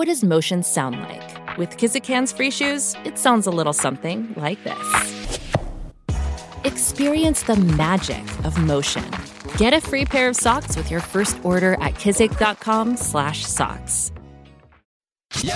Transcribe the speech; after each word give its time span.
What 0.00 0.08
does 0.08 0.24
motion 0.24 0.62
sound 0.62 0.98
like? 0.98 1.58
With 1.58 1.76
Kizikans 1.76 2.34
free 2.34 2.50
shoes, 2.50 2.96
it 3.04 3.18
sounds 3.18 3.46
a 3.46 3.50
little 3.50 3.74
something 3.74 4.32
like 4.34 4.64
this. 4.64 5.38
Experience 6.64 7.42
the 7.42 7.56
magic 7.56 8.24
of 8.46 8.56
motion. 8.56 9.04
Get 9.58 9.74
a 9.74 9.80
free 9.82 10.06
pair 10.06 10.30
of 10.30 10.36
socks 10.36 10.74
with 10.74 10.90
your 10.90 11.02
first 11.02 11.36
order 11.44 11.74
at 11.82 11.96
kizik.com/socks. 11.96 14.12
Yo. 15.42 15.52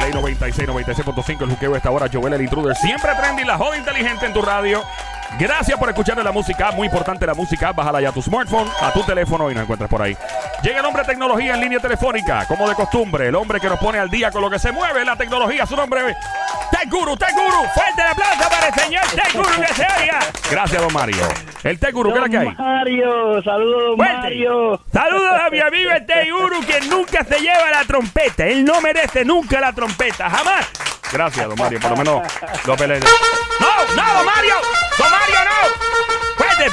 Ley 0.00 0.12
96, 0.12 0.66
96.5, 0.66 1.44
el 1.44 1.50
juqueo 1.50 1.72
de 1.72 1.76
esta 1.76 1.90
hora, 1.90 2.08
Joel 2.10 2.32
el 2.32 2.40
Intruder. 2.40 2.74
Siempre 2.74 3.10
trendy, 3.20 3.44
la 3.44 3.58
joda 3.58 3.76
inteligente 3.76 4.24
en 4.24 4.32
tu 4.32 4.40
radio. 4.40 4.82
Gracias 5.38 5.78
por 5.78 5.88
escuchar 5.88 6.22
la 6.22 6.30
música, 6.30 6.70
muy 6.72 6.86
importante 6.86 7.26
la 7.26 7.34
música. 7.34 7.72
Bájala 7.72 8.00
ya 8.00 8.10
a 8.10 8.12
tu 8.12 8.22
smartphone, 8.22 8.68
a 8.80 8.92
tu 8.92 9.02
teléfono 9.02 9.50
y 9.50 9.54
nos 9.54 9.64
encuentres 9.64 9.88
por 9.88 10.02
ahí. 10.02 10.16
Llega 10.62 10.80
el 10.80 10.86
hombre 10.86 11.02
de 11.02 11.08
tecnología 11.08 11.54
en 11.54 11.60
línea 11.60 11.80
telefónica, 11.80 12.46
como 12.46 12.68
de 12.68 12.74
costumbre. 12.74 13.28
El 13.28 13.34
hombre 13.34 13.58
que 13.58 13.68
nos 13.68 13.78
pone 13.78 13.98
al 13.98 14.10
día 14.10 14.30
con 14.30 14.42
lo 14.42 14.50
que 14.50 14.58
se 14.58 14.70
mueve, 14.72 15.04
la 15.04 15.16
tecnología. 15.16 15.66
Su 15.66 15.74
nombre 15.74 16.10
es 16.10 16.16
Tech 16.70 16.88
Guru, 16.88 17.16
Tech 17.16 17.32
Guru. 17.32 17.64
Fuerte 17.74 18.02
el 18.02 18.08
aplauso 18.08 18.50
para 18.50 18.68
el 18.68 18.74
señor 18.74 19.02
Tech 19.06 19.34
Guru 19.34 19.62
que 19.66 19.74
se 19.74 19.86
oiga. 20.00 20.18
Gracias, 20.50 20.82
don 20.82 20.92
Mario. 20.92 21.24
El 21.64 21.78
Tech 21.78 21.92
Guru, 21.92 22.10
¿qué 22.12 22.18
es 22.18 22.22
la 22.22 22.28
que 22.28 22.38
hay? 22.38 22.54
Mario, 22.54 23.42
saludos, 23.42 23.82
don 23.88 23.96
Fuerte. 23.96 24.16
Mario. 24.18 24.80
Saludos 24.92 25.40
a 25.46 25.50
mi 25.50 25.60
amigo 25.60 25.90
el 25.90 26.06
Tech 26.06 26.30
Guru 26.30 26.60
que 26.66 26.80
nunca 26.82 27.24
se 27.24 27.40
lleva 27.40 27.70
la 27.70 27.84
trompeta. 27.84 28.46
Él 28.46 28.64
no 28.64 28.80
merece 28.80 29.24
nunca 29.24 29.60
la 29.60 29.72
trompeta, 29.72 30.28
jamás. 30.30 30.68
Gracias, 31.12 31.48
don 31.48 31.58
Mario. 31.58 31.80
Por 31.80 31.90
lo 31.90 31.96
menos 31.96 32.22
lo 32.66 32.76
peleé. 32.76 33.00
¡No, 33.96 34.14
don 34.14 34.26
Mario! 34.26 34.54
¡Don 34.98 35.10
Mario, 35.10 35.36
no! 35.44 36.36
¡Fuerte! 36.36 36.70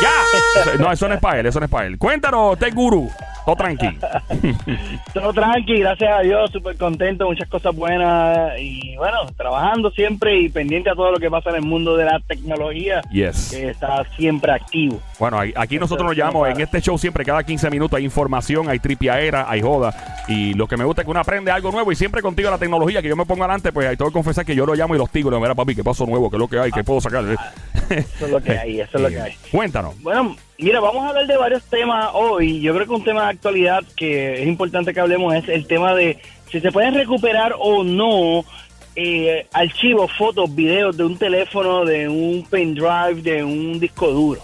¡Ya! 0.00 0.76
No, 0.78 0.92
eso 0.92 1.08
no 1.08 1.14
es 1.14 1.20
para 1.20 1.40
él, 1.40 1.46
eso 1.46 1.58
no 1.60 1.66
es 1.66 1.70
para 1.70 1.86
él. 1.86 1.98
Cuéntanos, 1.98 2.58
Tech 2.58 2.74
Guru. 2.74 3.10
Todo 3.50 3.56
tranqui. 3.56 3.98
Todo 5.12 5.32
tranqui, 5.32 5.80
gracias 5.80 6.12
a 6.12 6.20
Dios, 6.20 6.50
súper 6.52 6.76
contento, 6.76 7.26
muchas 7.26 7.48
cosas 7.48 7.74
buenas 7.74 8.52
y 8.60 8.94
bueno, 8.96 9.18
trabajando 9.36 9.90
siempre 9.90 10.40
y 10.40 10.48
pendiente 10.48 10.88
a 10.90 10.94
todo 10.94 11.10
lo 11.10 11.18
que 11.18 11.28
pasa 11.28 11.50
en 11.50 11.56
el 11.56 11.62
mundo 11.62 11.96
de 11.96 12.04
la 12.04 12.20
tecnología, 12.20 13.00
Yes. 13.10 13.50
que 13.50 13.70
está 13.70 14.04
siempre 14.16 14.52
activo. 14.52 15.00
Bueno, 15.18 15.40
aquí 15.56 15.78
nosotros 15.78 16.06
nos 16.06 16.16
llamamos, 16.16 16.48
en 16.48 16.60
este 16.60 16.80
show 16.80 16.96
siempre 16.96 17.24
cada 17.24 17.42
15 17.42 17.70
minutos 17.70 17.96
hay 17.98 18.04
información, 18.04 18.68
hay 18.68 18.78
tripiaera, 18.78 19.46
hay 19.50 19.60
joda. 19.62 19.92
Y 20.28 20.54
lo 20.54 20.68
que 20.68 20.76
me 20.76 20.84
gusta 20.84 21.02
es 21.02 21.06
que 21.06 21.10
uno 21.10 21.20
aprende 21.20 21.50
algo 21.50 21.72
nuevo 21.72 21.90
y 21.90 21.96
siempre 21.96 22.22
contigo 22.22 22.50
la 22.50 22.58
tecnología, 22.58 23.02
que 23.02 23.08
yo 23.08 23.16
me 23.16 23.26
pongo 23.26 23.42
adelante, 23.42 23.72
pues 23.72 23.88
ahí 23.88 23.96
tengo 23.96 24.10
que 24.10 24.14
confesar 24.14 24.44
que 24.44 24.54
yo 24.54 24.64
lo 24.64 24.74
llamo 24.74 24.94
y 24.94 24.98
los 24.98 25.10
tigres. 25.10 25.40
Mira, 25.40 25.54
papi, 25.56 25.74
¿qué 25.74 25.82
pasó 25.82 26.06
nuevo? 26.06 26.30
¿Qué 26.30 26.36
es 26.36 26.40
lo 26.40 26.48
que 26.48 26.58
hay? 26.60 26.70
¿Qué 26.70 26.84
puedo 26.84 27.00
sacar? 27.00 27.24
Eso 27.90 28.24
es 28.26 28.30
lo 28.30 28.40
que 28.42 28.52
hay, 28.58 28.80
eso 28.80 28.96
es 28.96 29.02
lo 29.02 29.08
que 29.08 29.20
hay. 29.20 29.32
Cuéntanos. 29.50 30.00
Bueno, 30.02 30.36
mira, 30.58 30.80
vamos 30.80 31.04
a 31.04 31.08
hablar 31.10 31.26
de 31.26 31.36
varios 31.36 31.62
temas 31.64 32.08
hoy. 32.14 32.60
Yo 32.60 32.74
creo 32.74 32.86
que 32.86 32.92
un 32.92 33.04
tema 33.04 33.24
de 33.24 33.30
actualidad 33.30 33.82
que 33.96 34.42
es 34.42 34.48
importante 34.48 34.94
que 34.94 35.00
hablemos 35.00 35.34
es 35.34 35.48
el 35.48 35.66
tema 35.66 35.94
de 35.94 36.18
si 36.50 36.60
se 36.60 36.72
pueden 36.72 36.94
recuperar 36.94 37.54
o 37.58 37.84
no 37.84 38.44
eh, 38.96 39.46
archivos, 39.52 40.10
fotos, 40.16 40.54
videos 40.54 40.96
de 40.96 41.04
un 41.04 41.16
teléfono, 41.16 41.84
de 41.84 42.08
un 42.08 42.44
pendrive, 42.48 43.22
de 43.22 43.44
un 43.44 43.78
disco 43.80 44.08
duro. 44.10 44.40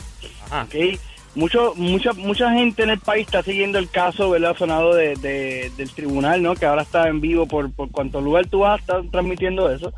Ajá. 0.51 0.65
¿ok? 0.65 0.99
Mucho, 1.35 1.75
mucha, 1.77 2.15
mucha 2.15 2.51
gente 2.53 2.83
en 2.83 2.89
el 2.91 2.99
país 2.99 3.27
está 3.27 3.43
siguiendo 3.43 3.79
el 3.79 3.91
caso, 3.91 4.31
¿verdad? 4.31 4.57
Sonado 4.57 4.95
de, 4.95 5.17
de- 5.17 5.71
del 5.77 5.91
tribunal, 5.91 6.43
¿no? 6.43 6.55
Que 6.55 6.65
ahora 6.65 6.81
está 6.81 7.09
en 7.09 7.21
vivo 7.21 7.47
por, 7.47 7.71
por 7.73 7.91
cuanto 7.91 8.23
lugar 8.23 8.47
tú 8.47 8.61
vas, 8.61 8.81
están 8.81 9.11
transmitiendo 9.11 9.71
eso. 9.71 9.93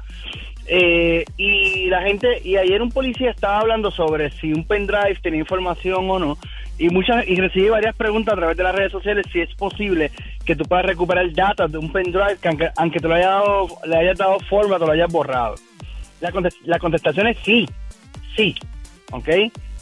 Eh, 0.71 1.25
y 1.39 1.87
la 1.87 2.03
gente, 2.03 2.43
y 2.45 2.57
ayer 2.57 2.83
un 2.83 2.91
policía 2.91 3.31
estaba 3.31 3.61
hablando 3.61 3.91
sobre 3.91 4.31
si 4.33 4.53
un 4.53 4.65
pendrive 4.65 5.17
tenía 5.23 5.41
información 5.41 6.11
o 6.11 6.19
no, 6.19 6.37
y 6.79 6.91
muchas, 6.91 7.27
y 7.27 7.37
recibí 7.37 7.69
varias 7.71 7.97
preguntas 7.97 8.35
a 8.35 8.37
través 8.37 8.57
de 8.57 8.63
las 8.65 8.75
redes 8.75 8.93
sociales 8.93 9.27
si 9.33 9.41
es 9.41 9.53
posible 9.55 10.11
que 10.45 10.55
tú 10.55 10.65
puedas 10.65 10.85
recuperar 10.85 11.33
datos 11.33 11.73
de 11.73 11.79
un 11.79 11.91
pendrive 11.91 12.37
que 12.41 12.49
aunque, 12.49 12.69
aunque 12.77 13.01
te 13.01 13.09
lo 13.09 13.15
haya 13.15 13.29
dado, 13.31 13.69
le 13.87 13.97
hayas 13.97 14.19
dado 14.19 14.39
forma, 14.41 14.79
te 14.79 14.85
lo 14.85 14.93
hayas 14.93 15.11
borrado. 15.11 15.55
La, 16.21 16.31
contest- 16.31 16.61
la 16.65 16.79
contestación 16.79 17.29
es 17.29 17.39
sí, 17.45 17.67
sí, 18.37 18.55
¿ok? 19.11 19.29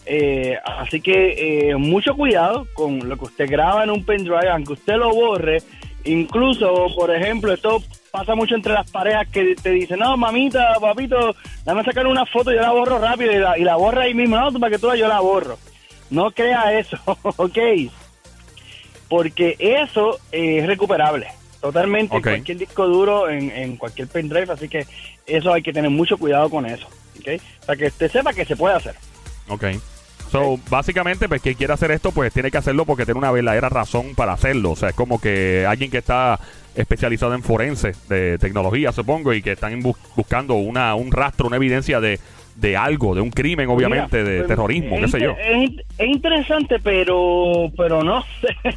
Eh, 0.07 0.57
así 0.65 1.01
que 1.01 1.71
eh, 1.71 1.77
mucho 1.77 2.15
cuidado 2.15 2.67
con 2.75 3.09
lo 3.09 3.17
que 3.17 3.25
usted 3.25 3.51
graba 3.51 3.83
en 3.83 3.91
un 3.91 4.05
pendrive, 4.05 4.49
aunque 4.49 4.75
usted 4.75 4.95
lo 4.95 5.11
borre. 5.13 5.59
Incluso, 6.05 6.87
por 6.95 7.13
ejemplo, 7.13 7.53
esto 7.53 7.83
pasa 8.17 8.35
mucho 8.35 8.55
entre 8.55 8.73
las 8.73 8.91
parejas 8.91 9.29
que 9.29 9.55
te 9.63 9.71
dicen, 9.71 9.99
no, 9.99 10.17
mamita, 10.17 10.79
papito, 10.81 11.37
dame 11.65 11.85
sacar 11.85 12.07
una 12.07 12.25
foto, 12.27 12.51
yo 12.53 12.61
la 12.61 12.71
borro 12.73 12.99
rápido 12.99 13.33
y 13.33 13.39
la, 13.39 13.59
y 13.59 13.63
la 13.63 13.77
borra 13.77 14.03
ahí 14.03 14.15
mismo. 14.15 14.37
No, 14.39 14.53
para 14.59 14.71
que 14.71 14.79
tú 14.79 14.87
la- 14.89 14.97
yo 14.97 15.07
la 15.09 15.21
borro. 15.21 15.59
No 16.11 16.31
crea 16.31 16.79
eso, 16.79 16.97
¿ok? 17.37 17.59
Porque 19.09 19.57
eso 19.59 20.19
es 20.33 20.67
recuperable. 20.67 21.29
Totalmente 21.61 22.17
en 22.17 22.23
cualquier 22.23 22.59
disco 22.59 22.87
duro, 22.87 23.29
en, 23.29 23.51
en 23.51 23.77
cualquier 23.77 24.09
pendrive, 24.09 24.53
así 24.53 24.69
que 24.69 24.87
eso 25.27 25.53
hay 25.53 25.63
que 25.63 25.73
tener 25.73 25.91
mucho 25.91 26.17
cuidado 26.17 26.49
con 26.51 26.65
eso, 26.67 26.87
¿ok? 27.21 27.41
Para 27.67 27.77
que 27.77 27.87
usted 27.87 28.11
sepa 28.11 28.33
que 28.33 28.45
se 28.45 28.57
puede 28.57 28.77
hacer. 28.77 28.95
Ok. 29.49 29.65
So, 30.31 30.59
básicamente, 30.69 31.29
pues, 31.29 31.41
quien 31.41 31.55
quiera 31.55 31.75
hacer 31.75 31.93
esto, 31.93 32.11
pues 32.11 32.33
tiene 32.33 32.51
que 32.51 32.59
hacerlo 32.59 32.85
porque 32.85 33.05
tiene 33.05 33.19
una 33.19 33.31
verdadera 33.31 33.69
razón 33.69 34.15
para 34.17 34.33
hacerlo. 34.33 34.73
O 34.73 34.77
sea, 34.77 34.89
es 34.89 34.95
como 34.95 35.21
que 35.21 35.65
alguien 35.69 35.91
que 35.91 35.99
está 35.99 36.41
especializado 36.77 37.35
en 37.35 37.43
forense 37.43 37.93
de 38.09 38.39
tecnología, 38.39 38.93
supongo, 38.93 39.33
y 39.33 39.43
que 39.43 39.53
están 39.53 39.81
bus- 39.83 39.97
buscando 40.15 40.55
una, 40.55 40.95
un 40.95 41.11
rastro, 41.11 41.47
una 41.47 41.57
evidencia 41.57 42.01
de, 42.01 42.21
de 42.57 42.77
algo, 42.77 43.15
de 43.15 43.21
un 43.21 43.31
crimen, 43.31 43.69
obviamente, 43.69 44.19
Mira, 44.19 44.31
de 44.31 44.37
pues, 44.39 44.49
terrorismo, 44.49 44.97
qué 45.01 45.09
sé 45.09 45.21
yo. 45.21 45.33
Es, 45.39 45.71
es 45.99 46.07
interesante, 46.09 46.79
pero 46.83 47.71
pero 47.77 48.03
no 48.03 48.23
sé. 48.41 48.49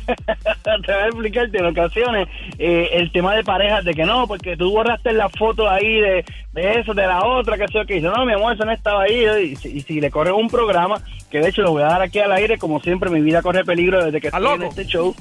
Te 0.86 0.94
voy 0.94 1.02
a 1.02 1.06
explicarte 1.08 1.58
en 1.58 1.66
ocasiones 1.66 2.28
eh, 2.58 2.90
el 2.94 3.12
tema 3.12 3.36
de 3.36 3.44
parejas, 3.44 3.84
de 3.86 3.94
que 3.94 4.06
no, 4.06 4.28
porque 4.28 4.58
tú 4.58 4.72
borraste 4.72 5.14
la 5.14 5.30
foto 5.30 5.70
ahí 5.70 6.00
de, 6.00 6.26
de 6.54 6.80
eso, 6.80 6.94
de 6.94 7.08
la 7.08 7.24
otra, 7.26 7.58
que 7.58 7.68
sé 7.68 7.74
yo, 7.76 7.86
que 7.86 7.96
dice, 7.96 8.08
no, 8.08 8.26
mi 8.26 8.34
amor, 8.34 8.54
eso 8.54 8.66
no 8.66 8.72
estaba 8.72 9.04
ahí. 9.04 9.26
Y 9.52 9.56
si, 9.56 9.70
y 9.78 9.82
si 9.82 10.02
le 10.02 10.12
corres 10.12 10.34
un 10.34 10.50
programa, 10.50 11.02
que 11.32 11.40
de 11.40 11.50
hecho 11.50 11.62
lo 11.62 11.72
voy 11.72 11.84
a 11.84 11.88
dar 11.88 12.02
aquí 12.02 12.20
al 12.20 12.32
aire, 12.34 12.58
como 12.58 12.80
siempre, 12.82 13.10
mi 13.10 13.22
vida 13.22 13.42
corre 13.42 13.64
peligro 13.64 14.04
desde 14.04 14.20
que 14.22 14.28
¿Estás 14.28 14.42
estoy 14.42 14.56
en 14.58 14.64
este 14.64 14.86
show. 14.86 15.16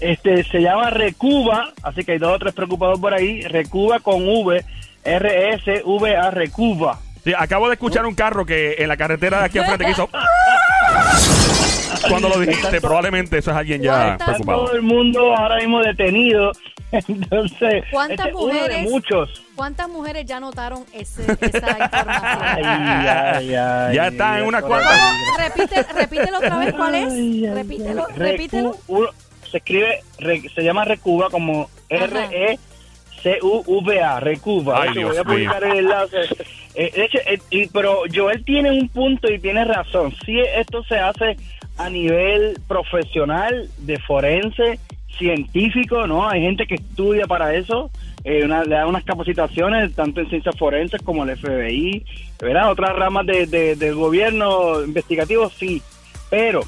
Este 0.00 0.44
se 0.44 0.60
llama 0.60 0.90
Recuba, 0.90 1.72
así 1.82 2.04
que 2.04 2.12
hay 2.12 2.18
dos 2.18 2.32
o 2.34 2.38
tres 2.38 2.52
preocupados 2.54 2.98
por 3.00 3.14
ahí. 3.14 3.42
Recuba 3.42 4.00
con 4.00 4.26
V, 4.28 4.64
R-S-V-A, 5.04 6.30
Recuba. 6.30 6.98
Sí, 7.24 7.32
acabo 7.36 7.68
de 7.68 7.74
escuchar 7.74 8.04
un 8.04 8.14
carro 8.14 8.44
que 8.44 8.74
en 8.78 8.88
la 8.88 8.96
carretera 8.98 9.38
de 9.40 9.44
aquí 9.46 9.58
a 9.58 9.64
frente 9.64 9.84
que 9.86 9.90
hizo... 9.92 10.08
Cuando 12.08 12.28
lo 12.28 12.38
dijiste, 12.38 12.80
probablemente 12.82 13.38
eso 13.38 13.50
es 13.50 13.56
alguien 13.56 13.80
ya 13.80 13.92
¿Cuántas- 13.92 14.12
Está 14.12 14.24
preocupado. 14.26 14.64
todo 14.66 14.74
el 14.76 14.82
mundo 14.82 15.34
ahora 15.34 15.56
mismo 15.56 15.80
detenido. 15.80 16.52
Entonces, 16.92 17.82
¿Cuántas 17.90 18.26
este 18.26 18.28
es 18.28 18.34
uno 18.34 18.46
de 18.52 18.60
mujeres? 18.60 18.90
muchos. 18.90 19.42
¿Cuántas 19.56 19.88
mujeres 19.88 20.26
ya 20.26 20.38
notaron 20.38 20.84
ese, 20.92 21.22
esa 21.40 21.70
información? 21.80 22.42
Ay, 22.42 22.64
ay, 22.66 23.54
ay, 23.54 23.94
Ya 23.96 24.06
está 24.08 24.38
en 24.38 24.44
una 24.46 24.60
¿Cómo? 24.60 24.74
Repite, 25.38 25.82
repítelo 25.94 26.36
otra 26.38 26.58
vez, 26.58 26.74
¿cuál 26.74 26.94
es? 26.94 27.10
Ay, 27.12 27.46
ay, 27.46 27.54
Repítelo, 27.54 28.06
repítelo. 28.16 28.76
Uno- 28.88 29.08
se 29.54 29.58
escribe, 29.58 30.00
re- 30.18 30.42
se 30.52 30.62
llama 30.64 30.84
Recuba 30.84 31.30
como 31.30 31.70
Ajá. 31.90 32.04
R-E-C-U-V-A, 33.22 34.20
Recuba. 34.20 34.82
Ay, 34.82 34.94
Dios 34.94 35.10
voy 35.10 35.18
a 35.18 35.24
publicar 35.24 35.64
el 35.64 35.78
enlace. 35.78 36.16
Eh, 36.74 36.90
de 36.94 37.04
hecho, 37.04 37.18
eh, 37.26 37.38
y, 37.50 37.66
pero 37.68 38.02
Joel 38.12 38.44
tiene 38.44 38.70
un 38.72 38.88
punto 38.88 39.32
y 39.32 39.38
tiene 39.38 39.64
razón. 39.64 40.12
Si 40.26 40.38
esto 40.40 40.82
se 40.84 40.96
hace 40.98 41.36
a 41.78 41.88
nivel 41.88 42.58
profesional, 42.66 43.68
de 43.78 43.98
forense, 44.00 44.78
científico, 45.16 46.06
¿no? 46.08 46.28
Hay 46.28 46.40
gente 46.40 46.66
que 46.66 46.74
estudia 46.76 47.26
para 47.26 47.54
eso. 47.54 47.90
eh, 48.26 48.42
una- 48.42 48.64
le 48.64 48.74
da 48.74 48.86
unas 48.86 49.04
capacitaciones 49.04 49.94
tanto 49.94 50.20
en 50.20 50.30
ciencias 50.30 50.56
forenses 50.58 51.02
como 51.02 51.24
el 51.24 51.36
FBI, 51.36 52.04
¿verdad? 52.40 52.70
Otras 52.72 52.96
ramas 52.96 53.26
de, 53.26 53.44
de- 53.46 53.76
del 53.76 53.94
gobierno 53.94 54.82
investigativo, 54.82 55.50
sí. 55.50 55.82
Pero 56.30 56.62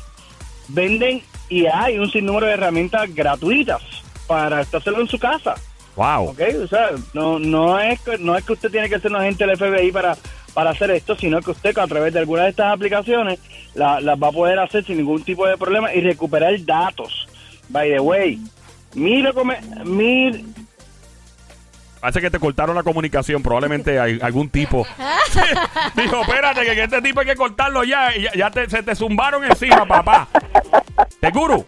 venden 0.68 1.22
y 1.48 1.66
hay 1.66 1.98
un 1.98 2.10
sinnúmero 2.10 2.46
de 2.46 2.52
herramientas 2.54 3.14
gratuitas 3.14 3.82
para 4.26 4.60
hacerlo 4.60 5.00
en 5.00 5.08
su 5.08 5.18
casa. 5.18 5.54
Wow. 5.94 6.30
¿ok? 6.30 6.40
O 6.64 6.66
sea, 6.66 6.90
no, 7.14 7.38
no, 7.38 7.78
es, 7.80 8.00
que- 8.00 8.18
no 8.18 8.36
es 8.36 8.44
que 8.44 8.52
usted 8.52 8.70
tiene 8.70 8.88
que 8.88 8.98
ser 8.98 9.10
un 9.10 9.16
agente 9.16 9.46
del 9.46 9.56
FBI 9.56 9.92
para, 9.92 10.16
para 10.52 10.70
hacer 10.70 10.90
esto, 10.90 11.16
sino 11.16 11.40
que 11.40 11.52
usted 11.52 11.76
a 11.78 11.86
través 11.86 12.12
de 12.12 12.18
alguna 12.18 12.42
de 12.44 12.50
estas 12.50 12.72
aplicaciones 12.72 13.38
la- 13.74 14.00
las 14.00 14.20
va 14.22 14.28
a 14.28 14.32
poder 14.32 14.58
hacer 14.58 14.84
sin 14.84 14.98
ningún 14.98 15.22
tipo 15.22 15.46
de 15.46 15.56
problema 15.56 15.94
y 15.94 16.00
recuperar 16.00 16.52
datos. 16.64 17.26
By 17.68 17.90
the 17.90 18.00
way, 18.00 18.38
mi, 18.94 19.22
mi 19.84 20.44
Parece 22.06 22.20
que 22.20 22.30
te 22.30 22.38
cortaron 22.38 22.76
la 22.76 22.84
comunicación. 22.84 23.42
Probablemente 23.42 23.98
hay 23.98 24.20
algún 24.22 24.48
tipo. 24.48 24.86
Dijo, 25.96 26.20
espérate, 26.22 26.60
que 26.64 26.84
este 26.84 27.02
tipo 27.02 27.18
hay 27.18 27.26
que 27.26 27.34
cortarlo 27.34 27.82
ya. 27.82 28.16
y 28.16 28.22
Ya, 28.22 28.32
ya 28.32 28.50
te- 28.52 28.70
se 28.70 28.84
te 28.84 28.94
zumbaron 28.94 29.42
encima, 29.44 29.84
papá. 29.86 30.28
Teguru. 31.20 31.66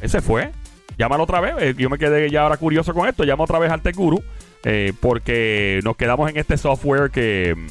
Ese 0.00 0.20
fue. 0.20 0.52
Llámalo 0.96 1.24
otra 1.24 1.40
vez. 1.40 1.54
Eh, 1.58 1.74
Yo 1.76 1.90
me 1.90 1.98
quedé 1.98 2.30
ya 2.30 2.42
ahora 2.42 2.56
curioso 2.56 2.94
con 2.94 3.08
esto. 3.08 3.24
Llama 3.24 3.42
otra 3.42 3.58
vez 3.58 3.72
al 3.72 3.82
Teguru. 3.82 4.22
eh, 4.62 4.92
porque 5.00 5.80
nos 5.82 5.96
quedamos 5.96 6.30
en 6.30 6.36
este 6.36 6.56
software 6.56 7.10
que 7.10 7.52
mm, 7.56 7.66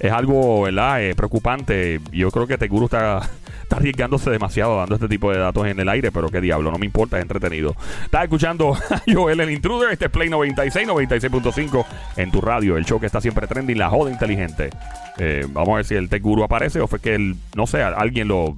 es 0.00 0.10
algo, 0.12 0.62
¿verdad? 0.62 1.02
Eh, 1.04 1.14
preocupante. 1.14 2.00
Yo 2.10 2.32
creo 2.32 2.48
que 2.48 2.58
Teguru 2.58 2.86
está, 2.86 3.30
está 3.66 3.76
arriesgándose 3.76 4.30
demasiado 4.30 4.76
dando 4.76 4.94
este 4.94 5.08
tipo 5.08 5.32
de 5.32 5.38
datos 5.38 5.66
en 5.66 5.80
el 5.80 5.88
aire, 5.88 6.12
pero 6.12 6.28
qué 6.28 6.40
diablo, 6.40 6.70
no 6.70 6.78
me 6.78 6.86
importa, 6.86 7.16
es 7.16 7.22
entretenido. 7.22 7.74
Estás 8.04 8.22
escuchando 8.22 8.74
a 8.90 9.02
Joel 9.12 9.40
el 9.40 9.50
Intruder, 9.50 9.90
este 9.90 10.04
es 10.04 10.10
Play 10.12 10.28
96, 10.30 10.86
96.5 10.88 11.84
en 12.16 12.30
tu 12.30 12.40
radio, 12.40 12.76
el 12.76 12.84
show 12.84 13.00
que 13.00 13.06
está 13.06 13.20
siempre 13.20 13.46
trending, 13.48 13.76
la 13.78 13.88
joda 13.90 14.10
inteligente. 14.12 14.70
Eh, 15.18 15.44
vamos 15.48 15.70
a 15.72 15.76
ver 15.76 15.84
si 15.84 15.94
el 15.96 16.08
Tech 16.08 16.22
Guru 16.22 16.44
aparece 16.44 16.80
o 16.80 16.86
fue 16.86 17.00
que 17.00 17.16
el, 17.16 17.34
no 17.56 17.66
sé, 17.66 17.82
alguien 17.82 18.28
lo, 18.28 18.56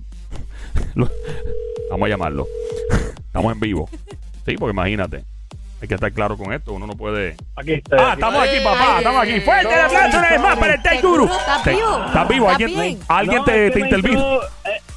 lo- 0.95 1.11
Vamos 1.91 2.07
a 2.07 2.09
llamarlo. 2.11 2.47
Estamos 3.27 3.51
en 3.53 3.61
vivo. 3.61 3.89
Sí, 4.45 4.57
porque 4.59 4.73
imagínate. 4.73 5.25
Hay 5.81 5.87
que 5.87 5.95
estar 5.95 6.13
claro 6.13 6.37
con 6.37 6.53
esto, 6.53 6.73
uno 6.73 6.87
no 6.89 6.95
puede... 6.97 7.37
aquí 7.55 7.75
está. 7.75 8.11
Ah, 8.11 8.13
estamos 8.15 8.43
aquí, 8.43 8.57
papá, 8.65 8.79
Ay, 8.81 8.99
estamos 8.99 9.23
aquí. 9.23 9.41
Fuerte 9.41 9.73
el 9.75 9.81
aplauso 9.81 10.19
una 10.19 10.31
vez 10.31 10.41
más 10.41 10.57
para 10.59 10.75
el 10.75 10.83
Tech 10.83 11.01
Guru. 11.03 11.25
¿Estás 11.27 11.63
Te- 11.63 11.71
vivo? 11.71 12.05
¿Estás 12.05 12.29
vivo? 12.29 12.51
¿Estás 12.51 12.63
¿Alguien, 12.67 12.99
alguien 13.09 13.39
No, 13.39 13.45
te, 13.45 13.71
te 13.71 13.79
me 13.81 13.87
intervino? 13.87 14.41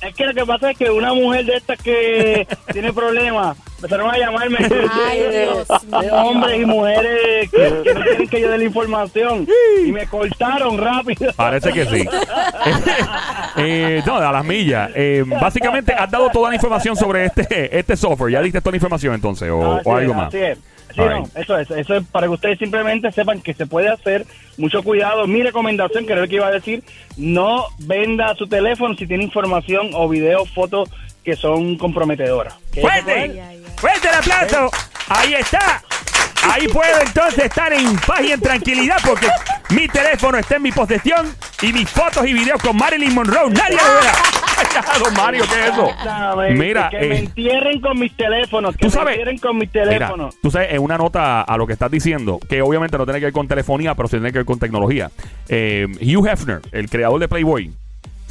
Es 0.02 0.16
que 0.16 0.26
lo 0.26 0.34
que 0.34 0.46
pasa 0.46 0.72
es 0.72 0.78
que 0.78 0.90
una 0.90 1.14
mujer 1.14 1.46
de 1.46 1.56
estas 1.58 1.78
que 1.82 2.48
tiene 2.74 2.92
problemas 2.94 3.58
empezaron 3.78 4.12
a 4.12 4.18
llamarme 4.18 4.58
Ay, 5.10 5.20
de, 5.20 5.48
de 6.02 6.12
hombres 6.12 6.62
y 6.62 6.66
mujeres 6.66 7.50
que, 7.50 7.82
que 7.84 7.94
no 7.96 8.02
quieren 8.02 8.28
que 8.28 8.42
yo 8.42 8.52
dé 8.52 8.58
la 8.60 8.64
información 8.64 9.48
y 9.86 9.92
me 9.92 10.06
cortaron 10.06 10.78
rápido. 10.78 11.34
Parece 11.36 11.72
que 11.72 11.86
sí. 11.86 12.08
Eh, 13.58 14.02
no, 14.06 14.16
a 14.16 14.32
las 14.32 14.46
millas. 14.46 14.92
Eh, 14.96 15.26
básicamente, 15.28 15.94
has 15.94 16.10
dado 16.10 16.30
toda 16.30 16.50
la 16.50 16.56
información 16.56 16.96
sobre 16.96 17.26
este, 17.26 17.78
este 17.78 17.98
software. 17.98 18.32
¿Ya 18.32 18.42
diste 18.42 18.62
toda 18.62 18.72
la 18.72 18.78
información 18.78 19.14
entonces? 19.14 19.50
¿O, 19.52 19.74
Así 19.76 19.90
o 19.90 19.96
algo 19.98 20.12
es, 20.12 20.18
más? 20.18 20.28
así 20.30 20.38
es. 20.38 20.58
Sí, 20.94 21.02
no, 21.02 21.24
eso 21.36 21.58
es, 21.58 21.72
eso 21.72 21.96
es 21.96 22.06
para 22.08 22.28
que 22.28 22.34
ustedes 22.34 22.60
simplemente 22.60 23.12
sepan 23.12 23.42
que 23.42 23.54
se 23.54 23.66
puede 23.66 23.90
hacer. 23.90 24.26
Mucho 24.58 24.84
cuidado. 24.84 25.28
Mi 25.28 25.42
recomendación, 25.42 26.06
que 26.06 26.14
era 26.14 26.22
lo 26.22 26.28
que 26.28 26.36
iba 26.36 26.48
a 26.48 26.52
decir, 26.52 26.84
no 27.18 27.66
venda 27.80 28.36
su 28.36 28.48
teléfono 28.48 28.96
si 28.96 29.08
tiene 29.08 29.24
información 29.24 29.92
o 29.94 30.08
video, 30.08 30.46
fotos 30.46 30.90
que 31.24 31.36
son 31.36 31.78
comprometedoras. 31.78 32.56
¡Fuerte! 32.80 33.42
¡Fuerte 33.78 34.08
el 34.08 34.16
aplauso! 34.16 34.72
Ahí 35.08 35.34
está. 35.34 35.84
Ahí 36.50 36.68
puedo 36.68 37.00
entonces 37.02 37.46
estar 37.46 37.72
en 37.74 37.96
paz 37.98 38.22
y 38.24 38.32
en 38.32 38.42
tranquilidad 38.42 38.98
porque 39.06 39.28
mi 39.70 39.88
teléfono 39.88 40.38
está 40.38 40.56
en 40.58 40.64
mi 40.64 40.72
posesión 40.72 41.28
y 41.62 41.72
mis 41.72 41.90
fotos 41.90 42.26
y 42.28 42.34
videos 42.34 42.62
con 42.62 42.76
Marilyn 42.76 43.14
Monroe. 43.14 43.50
Nadie 43.52 43.78
lo 43.78 43.84
verá. 43.84 44.14
Don 45.04 45.14
Mario, 45.16 45.44
¿qué 45.52 45.60
es 45.60 45.72
eso? 45.72 45.90
Mira, 46.52 46.90
que 46.90 46.98
eh, 46.98 47.10
me 47.10 47.18
entierren 47.20 47.82
con 47.82 47.98
mis 48.00 48.16
teléfonos, 48.16 48.76
que 48.76 48.86
tú 48.86 48.92
sabes- 48.92 49.06
me 49.06 49.12
entierren 49.14 49.38
con 49.40 49.58
mis 49.58 49.70
Mira, 49.74 49.86
teléfonos. 49.86 50.36
tú 50.42 50.52
sabes, 50.52 50.74
en 50.74 50.82
una 50.82 50.98
nota 50.98 51.42
a 51.42 51.58
lo 51.58 51.66
que 51.66 51.74
estás 51.74 51.90
diciendo, 51.90 52.40
que 52.48 52.62
obviamente 52.62 52.98
no 52.98 53.06
tiene 53.06 53.20
que 53.20 53.26
ver 53.26 53.34
con 53.34 53.48
telefonía, 53.48 53.96
pero 53.96 54.08
sí 54.08 54.18
tiene 54.18 54.32
que 54.32 54.40
ver 54.40 54.46
con 54.46 54.60
tecnología. 54.60 55.10
Eh, 55.50 55.88
Hugh 56.02 56.28
Hefner, 56.28 56.62
el 56.72 56.90
creador 56.90 57.20
de 57.20 57.28
Playboy, 57.28 57.72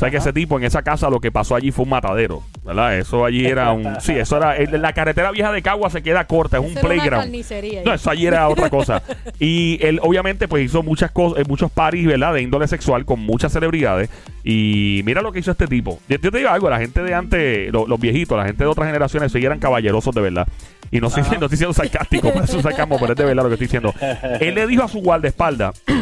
sabes 0.01 0.13
que 0.13 0.19
ese 0.19 0.33
tipo 0.33 0.59
en 0.59 0.65
esa 0.65 0.83
casa 0.83 1.09
lo 1.09 1.21
que 1.21 1.31
pasó 1.31 1.55
allí 1.55 1.71
fue 1.71 1.85
un 1.85 1.91
matadero, 1.91 2.43
¿verdad? 2.65 2.99
Eso 2.99 3.25
allí 3.25 3.47
era 3.47 3.73
un... 3.73 3.87
Sí, 4.01 4.13
eso 4.15 4.37
era... 4.37 4.57
La 4.79 4.93
carretera 4.93 5.31
vieja 5.31 5.53
de 5.53 5.63
Cagua 5.63 5.91
se 5.91 6.03
queda 6.03 6.27
corta, 6.27 6.57
es 6.59 6.65
un 6.65 6.71
Eso 6.71 6.79
era 6.81 6.87
una 6.89 6.95
playground. 6.97 7.25
carnicería. 7.25 7.83
No, 7.85 7.95
eso 7.95 8.11
allí 8.11 8.27
era 8.27 8.49
otra 8.49 8.69
cosa. 8.71 9.03
Y 9.39 9.79
él 9.83 10.01
obviamente 10.03 10.49
pues 10.49 10.65
hizo 10.65 10.83
muchas 10.83 11.11
cosas, 11.13 11.47
muchos 11.49 11.71
parties, 11.71 12.07
¿verdad? 12.07 12.35
De 12.35 12.43
índole 12.43 12.67
sexual 12.67 13.05
con 13.05 13.21
muchas 13.21 13.53
celebridades. 13.53 14.11
Y 14.43 15.03
mira 15.05 15.23
lo 15.23 15.31
que 15.33 15.39
hizo 15.41 15.51
este 15.53 15.67
tipo. 15.67 16.01
Yo 16.09 16.19
te 16.19 16.31
digo 16.39 16.49
algo, 16.49 16.69
la 16.71 16.79
gente 16.81 17.03
de 17.03 17.15
antes, 17.15 17.73
lo- 17.73 17.87
los 17.87 18.01
viejitos, 18.01 18.37
la 18.39 18.45
gente 18.47 18.65
de 18.65 18.69
otras 18.71 18.87
generaciones, 18.89 19.31
sí 19.33 19.45
eran 19.45 19.59
caballerosos 19.59 20.15
de 20.15 20.21
verdad. 20.23 20.49
Y 20.91 21.01
no 21.01 21.07
estoy, 21.09 21.23
no 21.39 21.47
estoy 21.47 21.59
siendo 21.59 21.75
sarcástico, 21.75 22.33
por 22.33 22.43
eso 22.45 22.61
sacamos, 22.63 22.99
pero 23.01 23.13
es 23.13 23.19
de 23.19 23.25
verdad 23.25 23.43
lo 23.45 23.49
que 23.49 23.55
estoy 23.55 23.67
diciendo. 23.67 23.95
Él 24.41 24.55
le 24.55 24.67
dijo 24.67 24.83
a 24.83 24.89
su 24.89 25.01
guardaespaldas 25.01 25.81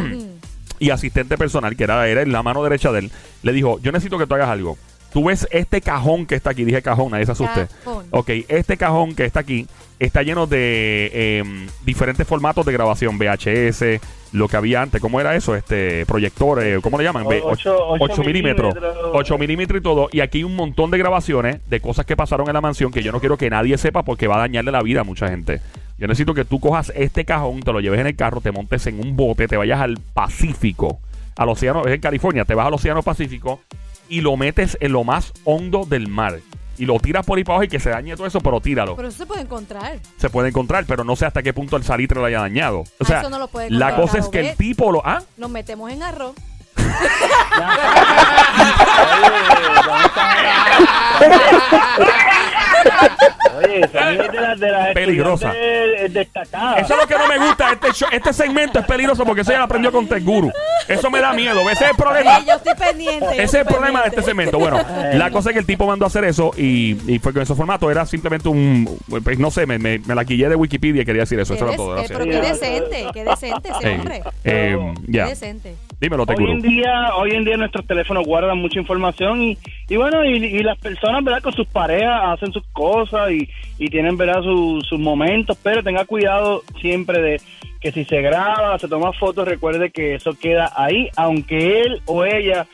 y 0.79 0.91
asistente 0.91 1.37
personal, 1.39 1.77
que 1.77 1.85
era, 1.85 2.07
era 2.09 2.25
la 2.27 2.43
mano 2.43 2.63
derecha 2.63 2.93
de 2.93 3.01
él, 3.01 3.11
le 3.43 3.53
dijo, 3.53 3.79
yo 3.81 3.93
necesito 3.93 4.19
que 4.19 4.27
tú 4.27 4.35
hagas 4.35 4.49
algo. 4.49 4.77
Tú 5.13 5.25
ves 5.25 5.49
este 5.51 5.81
cajón 5.81 6.27
que 6.27 6.35
está 6.35 6.51
aquí, 6.51 6.65
dije 6.65 6.83
cajón, 6.83 7.13
nadie 7.13 7.25
se 7.25 7.33
asuste. 7.33 7.67
Cajón. 7.83 8.05
Ok, 8.11 8.31
este 8.49 8.77
cajón 8.77 9.15
que 9.15 9.25
está 9.25 9.41
aquí 9.41 9.67
está 9.99 10.23
lleno 10.23 10.47
de 10.47 11.11
eh, 11.15 11.67
diferentes 11.87 12.27
formatos 12.29 12.67
de 12.67 12.73
grabación, 12.75 13.17
VHS, 13.19 14.01
lo 14.33 14.49
que 14.49 14.57
había 14.59 14.83
antes, 14.83 15.01
¿cómo 15.01 15.19
era 15.19 15.35
eso? 15.35 15.55
Este, 15.57 16.05
proyectores, 16.05 16.81
¿cómo 16.83 16.99
le 16.99 17.05
llaman? 17.05 17.25
O- 17.25 17.29
Ve- 17.31 17.41
ocho- 17.43 17.75
ocho 17.89 18.05
8 18.13 18.23
milímetros. 18.23 18.75
milímetros. 18.75 19.11
8 19.15 19.39
milímetros 19.39 19.81
y 19.81 19.83
todo. 19.83 20.09
Y 20.13 20.21
aquí 20.21 20.39
hay 20.39 20.45
un 20.45 20.55
montón 20.55 20.91
de 20.91 20.99
grabaciones 20.99 21.59
de 21.71 21.81
cosas 21.81 22.05
que 22.05 22.15
pasaron 22.15 22.47
en 22.47 22.53
la 22.53 22.61
mansión 22.61 22.93
que 22.93 23.03
yo 23.03 23.11
no 23.11 23.19
quiero 23.21 23.39
que 23.39 23.49
nadie 23.49 23.79
sepa 23.79 24.03
porque 24.03 24.27
va 24.29 24.37
a 24.37 24.41
dañarle 24.41 24.71
la 24.73 24.83
vida 24.83 25.01
a 25.01 25.05
mucha 25.05 25.29
gente. 25.29 25.63
Yo 25.99 26.07
necesito 26.07 26.33
que 26.35 26.45
tú 26.45 26.61
cojas 26.61 26.93
este 26.95 27.25
cajón, 27.25 27.61
te 27.61 27.73
lo 27.73 27.81
lleves 27.81 27.99
en 28.01 28.07
el 28.07 28.15
carro, 28.17 28.41
te 28.41 28.53
montes 28.53 28.87
en 28.87 29.01
un 29.01 29.17
bote, 29.17 29.49
te 29.49 29.57
vayas 29.57 29.81
al 29.81 29.99
Pacífico, 30.15 31.01
al 31.37 31.49
océano, 31.49 31.85
es 31.87 31.95
en 31.95 32.01
California, 32.01 32.45
te 32.45 32.55
vas 32.55 32.67
al 32.69 32.75
océano 32.75 33.03
Pacífico 33.03 33.61
y 34.09 34.21
lo 34.21 34.37
metes 34.37 34.79
en 34.81 34.93
lo 34.93 35.03
más 35.05 35.33
hondo 35.45 35.85
del 35.85 36.07
mar. 36.09 36.39
Y 36.79 36.87
lo 36.87 37.01
tiras 37.01 37.27
por 37.27 37.37
ahí 37.37 37.43
para 37.43 37.55
abajo 37.57 37.65
y 37.65 37.69
que 37.69 37.81
se 37.81 37.91
dañe 37.91 38.15
todo 38.15 38.29
eso, 38.29 38.41
pero 38.41 38.61
tíralo. 38.61 38.95
Pero 38.95 39.09
eso 39.09 39.19
se 39.19 39.27
puede 39.27 39.41
encontrar. 39.41 39.99
se 40.17 40.31
puede 40.31 40.49
encontrar, 40.51 40.85
pero 40.87 41.03
no 41.03 41.17
sé 41.17 41.27
hasta 41.27 41.43
qué 41.43 41.53
punto 41.53 41.77
el 41.77 41.83
salitre 41.83 42.21
lo 42.21 42.27
haya 42.27 42.39
dañado. 42.39 42.79
O 42.79 42.85
Ah, 43.01 43.05
sea, 43.05 43.19
eso 43.21 43.31
no 43.31 43.41
lo 43.41 43.49
puede 43.49 43.69
la 43.71 43.97
cosa 43.97 44.19
es 44.19 44.29
que 44.29 44.51
el 44.51 44.57
tipo 44.57 44.93
lo... 44.93 45.05
¿Ah? 45.05 45.21
Nos 45.37 45.51
metemos 45.51 45.91
en 45.91 46.05
arroz. 46.05 46.37
Oye, 53.59 53.81
esa 53.81 54.13
es 54.13 54.61
de 54.61 54.71
de 55.17 55.23
Peligrosa. 55.23 56.79
Eso 56.79 56.95
es 56.95 57.01
lo 57.01 57.07
que 57.07 57.15
no 57.19 57.27
me 57.29 57.39
gusta. 57.39 57.73
Este, 57.73 57.89
show- 57.93 58.09
este 58.13 58.33
segmento 58.33 58.79
es 58.79 58.87
peligroso 58.87 59.25
porque 59.25 59.43
eso 59.43 59.53
ya 59.53 59.59
lo 59.59 59.65
aprendió 59.65 59.93
con 59.93 60.07
Teguru. 60.09 60.51
Eso 60.87 61.11
me 61.11 61.21
da 61.21 61.33
miedo. 61.33 61.61
Ese 61.71 61.85
es 61.85 61.91
el 61.91 61.97
problema. 61.97 62.39
Ey, 62.39 62.45
yo 62.47 62.55
estoy 62.55 62.75
pendiente. 62.75 63.27
yo 63.27 63.31
Ese 63.33 63.43
es 63.45 63.55
el 63.55 63.67
problema 63.67 64.03
de 64.03 64.09
este 64.09 64.23
segmento. 64.23 64.59
Bueno, 64.59 64.81
la 65.15 65.31
cosa 65.31 65.51
es 65.51 65.55
que 65.55 65.61
el 65.61 65.67
tipo 65.67 65.87
mandó 65.87 66.05
a 66.05 66.09
hacer 66.09 66.25
eso 66.25 66.53
y, 66.57 66.97
y 67.13 67.19
fue 67.19 67.33
con 67.33 67.43
ese 67.43 67.55
formato. 67.55 67.91
Era 67.91 68.07
simplemente 68.07 68.49
un. 68.49 68.99
pues, 69.23 69.39
no 69.39 69.51
sé, 69.51 69.67
me, 69.67 69.79
me, 69.79 69.99
me 70.01 70.15
la 70.15 70.25
quillé 70.25 70.49
de 70.49 70.55
Wikipedia 70.57 71.03
y 71.03 71.05
quería 71.05 71.23
decir 71.23 71.39
eso. 71.41 71.55
Eso 71.55 71.67
era 71.69 71.77
todo. 71.77 71.97
eh, 71.99 72.07
Gracias. 72.09 72.19
pero 72.19 72.31
qué 72.31 72.41
decente, 72.49 73.07
qué 73.13 73.25
decente 73.25 73.69
ese 73.71 73.95
hombre. 73.99 74.23
eh, 74.45 74.95
ya. 75.07 75.25
Qué 75.25 75.31
decente. 75.31 75.75
Dímelo, 76.01 76.23
Hoy 76.23 76.45
en 76.53 76.61
día, 76.63 77.15
hoy 77.17 77.31
en 77.33 77.45
día 77.45 77.57
nuestros 77.57 77.85
teléfonos 77.85 78.25
guardan 78.25 78.59
mucha 78.59 78.79
información 78.79 79.43
y, 79.43 79.59
y 79.89 79.97
bueno, 79.97 80.25
y, 80.25 80.37
y 80.37 80.63
las 80.63 80.79
personas, 80.79 81.25
¿verdad? 81.25 81.43
Con 81.43 81.53
sus 81.55 81.67
parejas 81.67 82.21
hacen 82.25 82.53
sus 82.53 82.63
cosas 82.73 83.33
y, 83.33 83.49
y 83.81 83.89
tienen, 83.89 84.17
¿verdad? 84.17 84.43
Su- 84.43 84.81
sus 84.89 85.01
momentos, 85.01 85.59
pero 85.61 85.83
tenga 85.83 86.05
cuidado 86.05 86.63
siempre 86.81 87.21
de 87.21 87.41
que 87.81 87.91
si 87.91 88.05
se 88.05 88.21
graba, 88.23 88.79
se 88.79 88.87
toma 88.87 89.13
fotos, 89.13 89.47
recuerde 89.49 89.91
que 89.91 90.15
eso 90.15 90.31
queda 90.41 90.73
ahí, 90.77 91.09
aunque 91.17 91.81
él 91.81 92.01
o 92.07 92.25
ella 92.25 92.67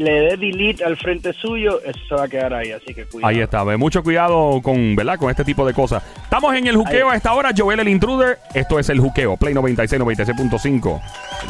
le 0.00 0.12
dé 0.20 0.36
delete 0.36 0.84
al 0.84 0.96
frente 0.96 1.32
suyo, 1.32 1.80
eso 1.84 1.98
se 2.08 2.14
va 2.14 2.24
a 2.24 2.28
quedar 2.28 2.54
ahí, 2.54 2.72
así 2.72 2.94
que 2.94 3.04
cuidado. 3.06 3.28
Ahí 3.28 3.40
está, 3.40 3.62
ve, 3.64 3.76
mucho 3.76 4.02
cuidado 4.02 4.60
con, 4.62 4.96
¿verdad? 4.96 5.18
con 5.18 5.30
este 5.30 5.44
tipo 5.44 5.66
de 5.66 5.74
cosas. 5.74 6.02
Estamos 6.22 6.54
en 6.54 6.66
el 6.66 6.76
juqueo 6.76 7.10
a 7.10 7.16
esta 7.16 7.32
hora, 7.34 7.50
Joel 7.56 7.80
el 7.80 7.88
Intruder. 7.88 8.38
Esto 8.54 8.78
es 8.78 8.88
el 8.88 8.98
juqueo, 9.00 9.36
Play 9.36 9.54
96, 9.54 10.00
96.5. 10.02 11.00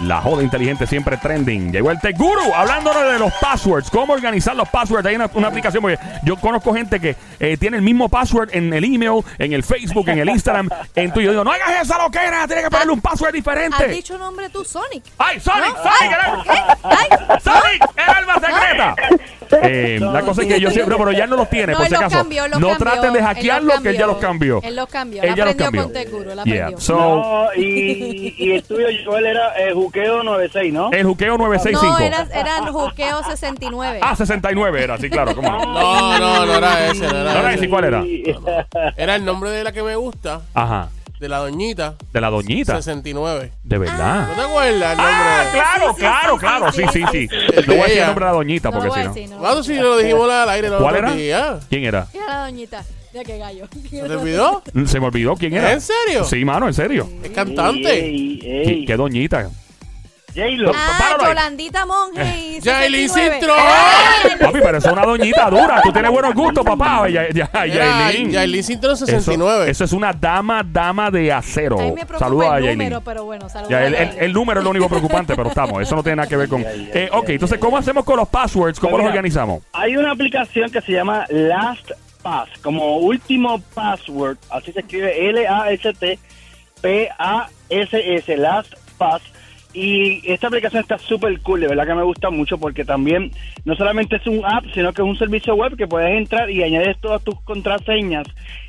La 0.04 0.20
joda 0.20 0.42
inteligente 0.42 0.86
siempre 0.86 1.16
trending. 1.16 1.72
Llegó 1.72 1.90
el 1.90 2.00
Tech 2.00 2.16
Guru 2.16 2.52
hablándonos 2.54 3.12
de 3.12 3.18
los 3.18 3.32
passwords, 3.40 3.90
cómo 3.90 4.12
organizar 4.14 4.54
los 4.56 4.68
passwords. 4.68 5.06
Hay 5.06 5.16
una, 5.16 5.30
una 5.34 5.48
aplicación, 5.48 5.82
porque 5.82 5.98
yo 6.24 6.36
conozco 6.36 6.72
gente 6.74 7.00
que 7.00 7.16
eh, 7.38 7.56
tiene 7.56 7.76
el 7.76 7.82
mismo 7.82 8.08
password 8.08 8.50
en 8.52 8.72
el 8.72 8.84
email, 8.84 9.22
en 9.38 9.52
el 9.52 9.62
Facebook, 9.62 10.08
en 10.08 10.18
el 10.18 10.28
Instagram, 10.28 10.68
en 10.94 11.12
tu. 11.12 11.20
Yo 11.20 11.30
digo, 11.30 11.44
no 11.44 11.52
hagas 11.52 11.82
esa 11.82 11.98
loquera, 12.02 12.46
tienes 12.46 12.64
que 12.64 12.70
ponerle 12.70 12.92
un 12.92 13.00
password 13.00 13.28
¿Has 13.28 13.34
diferente. 13.34 13.88
dicho 13.88 14.16
nombre 14.18 14.48
tú, 14.50 14.64
Sonic? 14.64 15.04
¡Ay, 15.18 15.38
Sonic! 15.40 15.66
¿No? 15.76 15.82
¡Sonic! 15.82 15.92
Ay, 16.00 16.08
era- 16.08 16.34
¿por 16.34 16.44
qué? 16.44 16.50
Ay, 16.84 17.38
¡Sonic! 17.42 17.90
¡El 17.96 18.14
alma 18.16 18.39
secreta! 18.40 18.94
Eh, 19.64 19.98
la 20.00 20.20
cosa 20.20 20.42
es 20.42 20.46
que 20.48 20.60
yo 20.60 20.70
siempre, 20.70 20.94
pero 20.96 21.10
ya 21.10 21.26
no 21.26 21.34
los 21.34 21.50
tiene, 21.50 21.72
No, 21.72 21.78
por 21.78 21.88
si 21.88 21.94
acaso. 21.96 22.18
cambió, 22.18 22.44
no 22.46 22.52
cambió, 22.52 22.76
traten 22.78 23.00
de 23.12 23.18
él 23.18 23.24
los 23.24 23.34
hackearlo, 23.34 23.82
que 23.82 23.88
él 23.88 23.98
ya 23.98 24.06
los 24.06 24.16
cambió. 24.18 24.60
Él 24.62 24.76
los 24.76 24.88
cambió, 24.88 25.22
Él 25.24 25.34
ya 25.34 25.44
los 25.44 25.54
aprendió 25.54 25.64
cambió. 25.64 25.82
con 25.82 25.92
Teguro, 25.92 26.32
él 26.32 26.40
Yeah. 26.44 26.70
So, 26.78 26.96
No, 26.96 27.48
y, 27.56 28.32
y 28.38 28.52
el 28.52 28.62
tuyo, 28.62 28.86
Joel, 29.04 29.26
era 29.26 29.60
eh, 29.60 29.72
Juqueo 29.74 30.22
96, 30.22 30.72
¿no? 30.72 30.92
el 30.92 31.04
juqueo 31.04 31.36
965. 31.36 31.98
No, 31.98 31.98
era, 31.98 32.28
era 32.32 32.58
Juqueo 32.70 33.24
69. 33.24 33.98
Ah, 34.00 34.14
69 34.14 34.84
era, 34.84 34.98
sí, 34.98 35.10
claro, 35.10 35.34
¿cómo 35.34 35.50
no? 35.50 35.58
No, 35.66 36.18
no, 36.20 36.46
no 36.46 36.54
era 36.54 36.86
ese, 36.86 37.00
no 37.08 37.12
¿No 37.12 37.18
era 37.18 37.30
era 37.40 37.48
ese. 37.50 37.58
ese? 37.64 37.68
¿Cuál 37.68 37.84
era? 37.86 38.04
Era 38.96 39.16
el 39.16 39.24
nombre 39.24 39.50
de 39.50 39.64
la 39.64 39.72
que 39.72 39.82
me 39.82 39.96
gusta. 39.96 40.42
Ajá. 40.54 40.90
De 41.20 41.28
la 41.28 41.38
doñita, 41.38 41.94
De 42.14 42.20
la 42.20 42.30
doñita. 42.30 42.76
69. 42.76 43.52
De 43.62 43.78
verdad. 43.78 44.28
¿No 44.28 44.34
te 44.34 44.40
acuerdas 44.40 44.72
el 44.72 44.80
nombre? 44.80 45.04
Ah, 45.06 45.44
claro, 45.52 45.86
Sí, 45.90 45.94
sí, 45.94 46.00
claro, 46.00 46.32
sí, 46.34 46.38
claro. 46.40 46.72
Sí, 46.72 46.82
sí, 46.82 46.88
sí, 46.92 47.04
sí. 47.12 47.28
sí, 47.28 47.28
sí. 47.28 47.62
Le 47.62 47.62
voy 47.66 47.78
a 47.78 47.82
decir 47.84 47.98
el 48.00 48.06
nombre 48.06 48.24
de 48.24 48.30
la 48.30 48.36
doñita 48.36 48.70
No 48.70 48.78
porque 48.78 48.90
si 48.90 49.04
no. 49.04 49.04
no 49.04 49.12
Claro, 49.12 49.38
voy 49.38 49.46
a 49.60 49.62
sí, 49.62 49.68
decir. 49.72 49.82
lo 49.84 49.96
dijimos 49.98 50.30
al 50.30 50.48
aire. 50.48 50.68
¿Cuál 50.78 50.96
era? 50.96 51.60
¿Quién 51.68 51.84
era? 51.84 52.06
Mira 52.14 52.26
la 52.26 52.44
doñita. 52.46 52.84
Mira 53.12 53.24
qué 53.24 53.38
gallo. 53.38 53.68
¿Se 53.90 54.02
te 54.02 54.02
olvidó? 54.16 54.62
Se 54.86 54.98
me 55.00 55.06
olvidó 55.06 55.36
quién 55.36 55.52
era. 55.54 55.72
¿En 55.72 55.80
serio? 55.82 56.24
Sí, 56.24 56.42
mano, 56.44 56.66
en 56.68 56.74
serio. 56.74 57.06
Es 57.22 57.30
cantante. 57.32 57.92
Ey, 57.92 58.40
ey, 58.42 58.64
¿Qué, 58.64 58.70
ey. 58.72 58.84
qué 58.86 58.96
doñita? 58.96 59.50
J-Lo. 60.34 60.72
Ah. 60.74 61.16
Yolandita 61.22 61.86
Monge 61.86 62.22
y 62.38 62.60
Yailin 62.60 63.08
69. 63.08 63.38
Cintrón. 63.40 64.38
Papi, 64.40 64.58
pero 64.62 64.78
eso 64.78 64.86
es 64.88 64.92
una 64.92 65.04
doñita 65.04 65.50
dura. 65.50 65.80
Tú 65.82 65.92
tienes 65.92 66.10
buenos 66.10 66.34
gustos, 66.34 66.64
papá. 66.64 67.08
Ya, 67.08 67.28
ya, 67.30 67.48
Era 67.52 67.66
Yailin. 68.10 68.30
Yailin 68.30 68.64
Cintrón 68.64 68.94
Eso, 68.94 69.06
69. 69.06 69.70
eso 69.70 69.84
es 69.84 69.92
una 69.92 70.12
dama, 70.12 70.62
dama 70.64 71.10
de 71.10 71.32
acero. 71.32 71.78
A 71.80 71.82
mí 71.82 71.88
me 71.92 72.06
preocupa 72.06 72.18
Saludos 72.18 72.46
a 72.46 72.56
el 72.58 72.64
Yailin. 72.64 72.78
número, 72.78 73.00
pero 73.02 73.24
bueno, 73.24 73.48
saludos 73.48 73.70
Ya, 73.70 73.78
a 73.78 73.86
el, 73.86 73.94
el- 73.94 74.06
Yailin. 74.08 74.24
el 74.24 74.32
número 74.32 74.60
es 74.60 74.64
lo 74.64 74.70
único 74.70 74.88
preocupante, 74.88 75.34
pero 75.36 75.48
estamos. 75.48 75.82
Eso 75.82 75.96
no 75.96 76.02
tiene 76.02 76.16
nada 76.16 76.28
que 76.28 76.36
ver 76.36 76.48
con. 76.48 76.64
Eh, 76.66 77.08
ok, 77.12 77.28
entonces, 77.30 77.58
¿cómo 77.58 77.76
hacemos 77.78 78.04
con 78.04 78.16
los 78.16 78.28
passwords? 78.28 78.78
¿Cómo 78.78 78.90
Pues 78.92 78.98
los 79.00 79.10
mira, 79.10 79.20
organizamos? 79.20 79.62
Hay 79.72 79.96
una 79.96 80.12
aplicación 80.12 80.70
que 80.70 80.80
se 80.80 80.92
llama 80.92 81.24
LastPass, 81.28 82.48
como 82.62 82.98
último 82.98 83.60
password, 83.74 84.36
así 84.50 84.72
se 84.72 84.80
escribe 84.80 85.28
L-A-S-T-P-A-S-S, 85.30 86.20
LastPass. 88.36 89.22
Y 89.72 90.20
esta 90.30 90.48
aplicación 90.48 90.82
está 90.82 90.98
súper 90.98 91.40
cool, 91.40 91.60
de 91.60 91.68
verdad 91.68 91.86
que 91.86 91.94
me 91.94 92.02
gusta 92.02 92.30
mucho 92.30 92.58
porque 92.58 92.84
también 92.84 93.30
no 93.64 93.76
solamente 93.76 94.16
es 94.16 94.26
un 94.26 94.44
app, 94.44 94.64
sino 94.74 94.92
que 94.92 95.02
es 95.02 95.08
un 95.08 95.16
servicio 95.16 95.54
web 95.54 95.76
que 95.76 95.86
puedes 95.86 96.10
entrar 96.10 96.50
y 96.50 96.62
añades 96.62 96.98
todas 97.00 97.22
tus 97.22 97.40
contraseñas. 97.42 98.26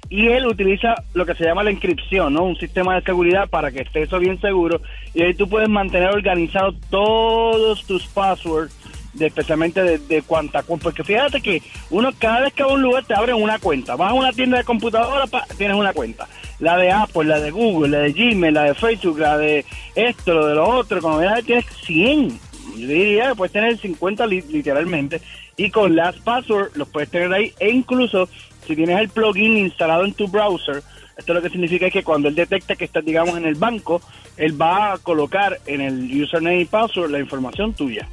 Y 0.10 0.28
él 0.28 0.46
utiliza 0.46 0.96
lo 1.14 1.26
que 1.26 1.36
se 1.36 1.46
llama 1.46 1.64
la 1.64 1.72
inscripción, 1.72 2.34
¿no? 2.34 2.44
Un 2.44 2.58
sistema 2.58 2.96
de 2.96 3.02
seguridad 3.02 3.50
para 3.50 3.72
que 3.72 3.82
esté 3.82 4.04
eso 4.04 4.20
bien 4.20 4.40
seguro. 4.42 4.82
Y 5.14 5.24
ahí 5.24 5.34
tú 5.34 5.48
puedes 5.48 5.70
mantener 5.70 6.10
organizado 6.10 6.74
todos 6.90 7.86
tus 7.86 8.06
passwords 8.08 8.81
especialmente 9.20 9.82
de, 9.84 9.98
de 9.98 10.22
cuánta 10.22 10.64
cu- 10.64 10.80
porque 10.80 11.04
fíjate 11.04 11.42
que 11.42 11.62
uno 11.90 12.12
cada 12.18 12.42
vez 12.42 12.54
que 12.54 12.64
va 12.64 12.72
a 12.72 12.74
un 12.74 12.82
lugar 12.82 13.04
te 13.06 13.14
abren 13.14 13.36
una 13.36 13.60
cuenta. 13.60 13.96
Vas 13.96 14.12
a 14.12 14.14
una 14.14 14.32
tienda 14.32 14.58
de 14.58 14.64
computadora 14.64 15.28
pa, 15.28 15.46
tienes 15.58 15.78
una 15.78 15.94
cuenta. 15.94 16.28
La 16.60 16.78
de 16.78 16.92
Apple 16.92 17.26
la 17.26 17.40
de 17.40 17.52
Google 17.52 17.90
la 17.90 18.00
de 18.00 18.14
Gmail 18.14 18.54
la 18.54 18.64
de 18.64 18.74
Facebook 18.76 19.18
la 19.20 19.38
de 19.38 19.66
esto 19.96 20.34
lo 20.34 20.46
de 20.48 20.56
lo 20.56 20.68
otro 20.70 21.02
cuando 21.02 21.20
vienes 21.22 21.44
tienes 21.46 21.66
100 21.86 22.30
yo 22.78 22.88
diría 22.88 23.34
puedes 23.36 23.52
tener 23.52 23.78
50 23.78 24.28
li- 24.28 24.44
literalmente 24.44 25.20
y 25.58 25.72
con 25.72 25.96
LastPassword 25.96 26.76
los 26.76 26.88
puedes 26.88 27.10
tener 27.10 27.34
ahí 27.34 27.52
e 27.60 27.70
incluso 27.72 28.30
si 28.68 28.76
tienes 28.76 29.00
el 29.00 29.10
plugin 29.10 29.58
instalado 29.58 30.06
en 30.06 30.14
tu 30.14 30.28
browser 30.28 30.84
esto 31.18 31.34
lo 31.34 31.42
que 31.42 31.50
significa 31.50 31.88
es 31.88 31.94
que 31.94 32.04
cuando 32.04 32.28
él 32.30 32.36
detecta 32.36 32.76
que 32.76 32.86
estás 32.86 33.04
digamos 33.04 33.36
en 33.38 33.46
el 33.46 33.56
banco 33.56 34.00
él 34.38 34.60
va 34.62 34.94
a 34.94 34.98
colocar 35.00 35.58
en 35.66 35.82
el 35.82 36.22
username 36.24 36.62
y 36.62 36.66
password 36.66 37.10
la 37.10 37.20
información 37.20 37.74
tuya 37.74 38.08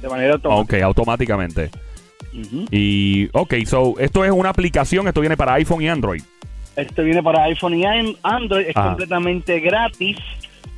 de 0.00 0.08
manera 0.08 0.34
automática. 0.34 0.76
Ok, 0.76 0.82
automáticamente. 0.82 1.70
Y, 2.70 3.28
ok, 3.32 3.54
so, 3.66 3.94
esto 3.98 4.24
es 4.24 4.30
una 4.30 4.50
aplicación, 4.50 5.08
esto 5.08 5.20
viene 5.20 5.36
para 5.36 5.54
iPhone 5.54 5.82
y 5.82 5.88
Android. 5.88 6.22
Este 6.76 7.02
viene 7.02 7.22
para 7.22 7.42
iPhone 7.44 7.74
y 7.74 7.84
an- 7.84 8.16
Android, 8.22 8.66
es 8.68 8.76
Ajá. 8.76 8.88
completamente 8.90 9.58
gratis. 9.60 10.16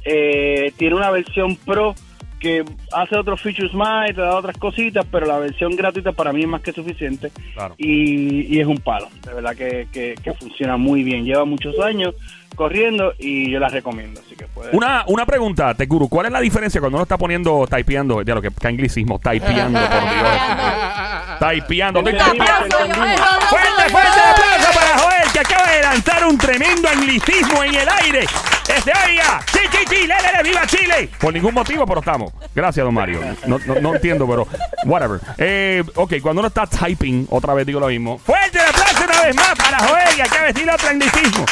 Eh, 0.05 0.73
tiene 0.79 0.97
una 0.97 1.11
versión 1.11 1.57
Pro 1.57 1.95
que 2.43 2.65
hace 2.93 3.17
otros 3.17 3.41
features 3.41 3.73
más 3.73 4.11
y 4.11 4.15
te 4.15 4.21
da 4.21 4.35
otras 4.35 4.57
cositas, 4.59 5.07
pero 5.11 5.27
la 5.27 5.39
versión 5.39 5.77
gratuita 5.77 6.11
para 6.13 6.33
mí 6.33 6.43
es 6.43 6.49
más 6.49 6.61
que 6.61 6.73
suficiente. 6.73 7.31
Claro. 7.55 7.77
Y, 7.79 8.55
y 8.55 8.61
es 8.61 8.67
un 8.67 8.79
palo, 8.79 9.09
de 9.25 9.33
verdad 9.33 9.55
que, 9.57 9.87
que- 9.93 10.17
que 10.23 10.33
funciona 10.35 10.77
muy 10.77 11.05
bien. 11.05 11.25
Lleva 11.25 11.45
muchos 11.45 11.79
años 11.79 12.15
corriendo 12.57 13.15
y 13.19 13.51
yo 13.51 13.59
la 13.61 13.69
recomiendo, 13.69 14.21
así 14.21 14.35
que 14.37 14.45
puedes. 14.47 14.75
Una, 14.75 15.05
una 15.07 15.25
pregunta, 15.25 15.73
Teguru, 15.75 16.09
¿cuál 16.09 16.27
es 16.27 16.33
la 16.33 16.41
diferencia 16.41 16.81
cuando 16.81 16.97
uno 16.99 17.05
está 17.05 17.17
poniendo, 17.17 17.67
typeando, 17.67 18.21
ya 18.23 18.35
lo 18.35 18.43
que, 18.43 18.51
que 18.51 18.67
anglicismo, 18.69 19.19
typeando, 19.21 19.79
por 19.81 19.89
Dios? 19.89 21.39
Typeando, 21.39 22.03
Fuerte, 22.03 23.91
fuerte 23.91 24.21
aplauso 24.31 24.73
para 24.75 24.99
Joel, 24.99 25.22
acaba 25.43 25.71
de 25.71 25.83
lanzar 25.83 26.25
un 26.27 26.39
tremendo 26.39 26.89
anglicismo 26.89 27.63
en 27.65 27.75
el 27.75 27.89
aire. 27.89 28.27
Desde 28.67 28.93
oiga, 29.07 29.41
sí, 29.53 29.59
sí, 29.71 29.79
sí, 29.89 30.07
le, 30.07 30.15
le, 30.15 30.33
le, 30.37 30.43
viva 30.43 30.67
Chile. 30.67 31.11
Por 31.19 31.35
ningún 31.35 31.53
motivo, 31.53 31.85
pero 31.85 32.01
estamos. 32.01 32.33
Gracias, 32.55 32.85
don 32.85 32.95
Mario. 32.95 33.21
No, 33.47 33.59
no, 33.67 33.75
no 33.81 33.95
entiendo, 33.95 34.27
pero 34.27 34.47
whatever. 34.85 35.21
Eh, 35.39 35.83
ok, 35.95 36.15
cuando 36.23 36.41
uno 36.41 36.49
está 36.49 36.67
typing, 36.67 37.27
otra 37.31 37.55
vez 37.55 37.67
digo 37.67 37.81
lo 37.81 37.89
mismo. 37.89 38.19
Fuerte 38.19 38.59
el 38.59 38.67
aplauso 38.67 39.05
una 39.05 39.23
vez 39.23 39.35
más 39.35 39.55
para 39.57 39.79
Joel, 39.79 40.17
que 40.17 40.23
acaba 40.23 40.47
de 40.47 40.53
decir 40.53 40.71
otro 40.71 40.89
anglicismo. 40.89 41.45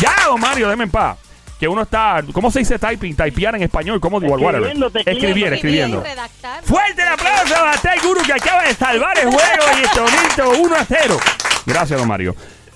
Ya, 0.00 0.14
don 0.26 0.40
Mario, 0.40 0.68
déme 0.68 0.84
en 0.84 0.90
paz. 0.90 1.18
Que 1.60 1.68
uno 1.68 1.82
está, 1.82 2.22
¿cómo 2.32 2.50
se 2.50 2.60
dice 2.60 2.78
typing? 2.78 3.14
Typear 3.14 3.54
en 3.54 3.62
español, 3.62 4.00
¿cómo 4.00 4.18
digo? 4.20 4.34
Whatever. 4.34 4.70
Escribiendo. 4.70 4.98
Escribir, 4.98 5.52
escribiendo. 5.52 6.04
Fuerte 6.64 7.02
el 7.02 7.08
aplauso 7.08 7.54
a 7.56 7.72
Tay 7.80 7.98
Guru 8.00 8.22
que 8.22 8.32
acaba 8.32 8.64
de 8.64 8.74
salvar 8.74 9.16
el 9.18 9.26
juego 9.26 9.64
y 9.78 9.84
esto 9.84 10.04
listo 10.04 10.50
1 10.62 10.76
a 10.76 10.84
0. 10.84 11.20
Gracias, 11.66 11.98
don 11.98 12.08
Mario. 12.08 12.34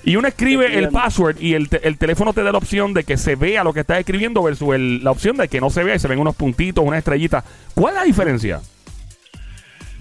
Y 0.08 0.16
uno 0.16 0.26
escribe 0.28 0.78
el 0.78 0.88
password 0.88 1.36
y 1.40 1.52
el, 1.54 1.68
te- 1.68 1.86
el 1.86 1.98
teléfono 1.98 2.32
te 2.32 2.42
da 2.42 2.50
la 2.50 2.58
opción 2.58 2.94
de 2.94 3.04
que 3.04 3.16
se 3.18 3.36
vea 3.36 3.62
lo 3.62 3.72
que 3.74 3.80
estás 3.80 3.98
escribiendo 3.98 4.42
versus 4.42 4.74
el- 4.74 5.04
la 5.04 5.10
opción 5.10 5.36
de 5.36 5.48
que 5.48 5.60
no 5.60 5.68
se 5.70 5.84
vea 5.84 5.96
y 5.96 5.98
se 5.98 6.08
ven 6.08 6.18
unos 6.18 6.34
puntitos, 6.34 6.82
una 6.84 6.96
estrellita. 6.98 7.44
¿Cuál 7.74 7.92
es 7.94 8.00
la 8.00 8.04
diferencia? 8.06 8.60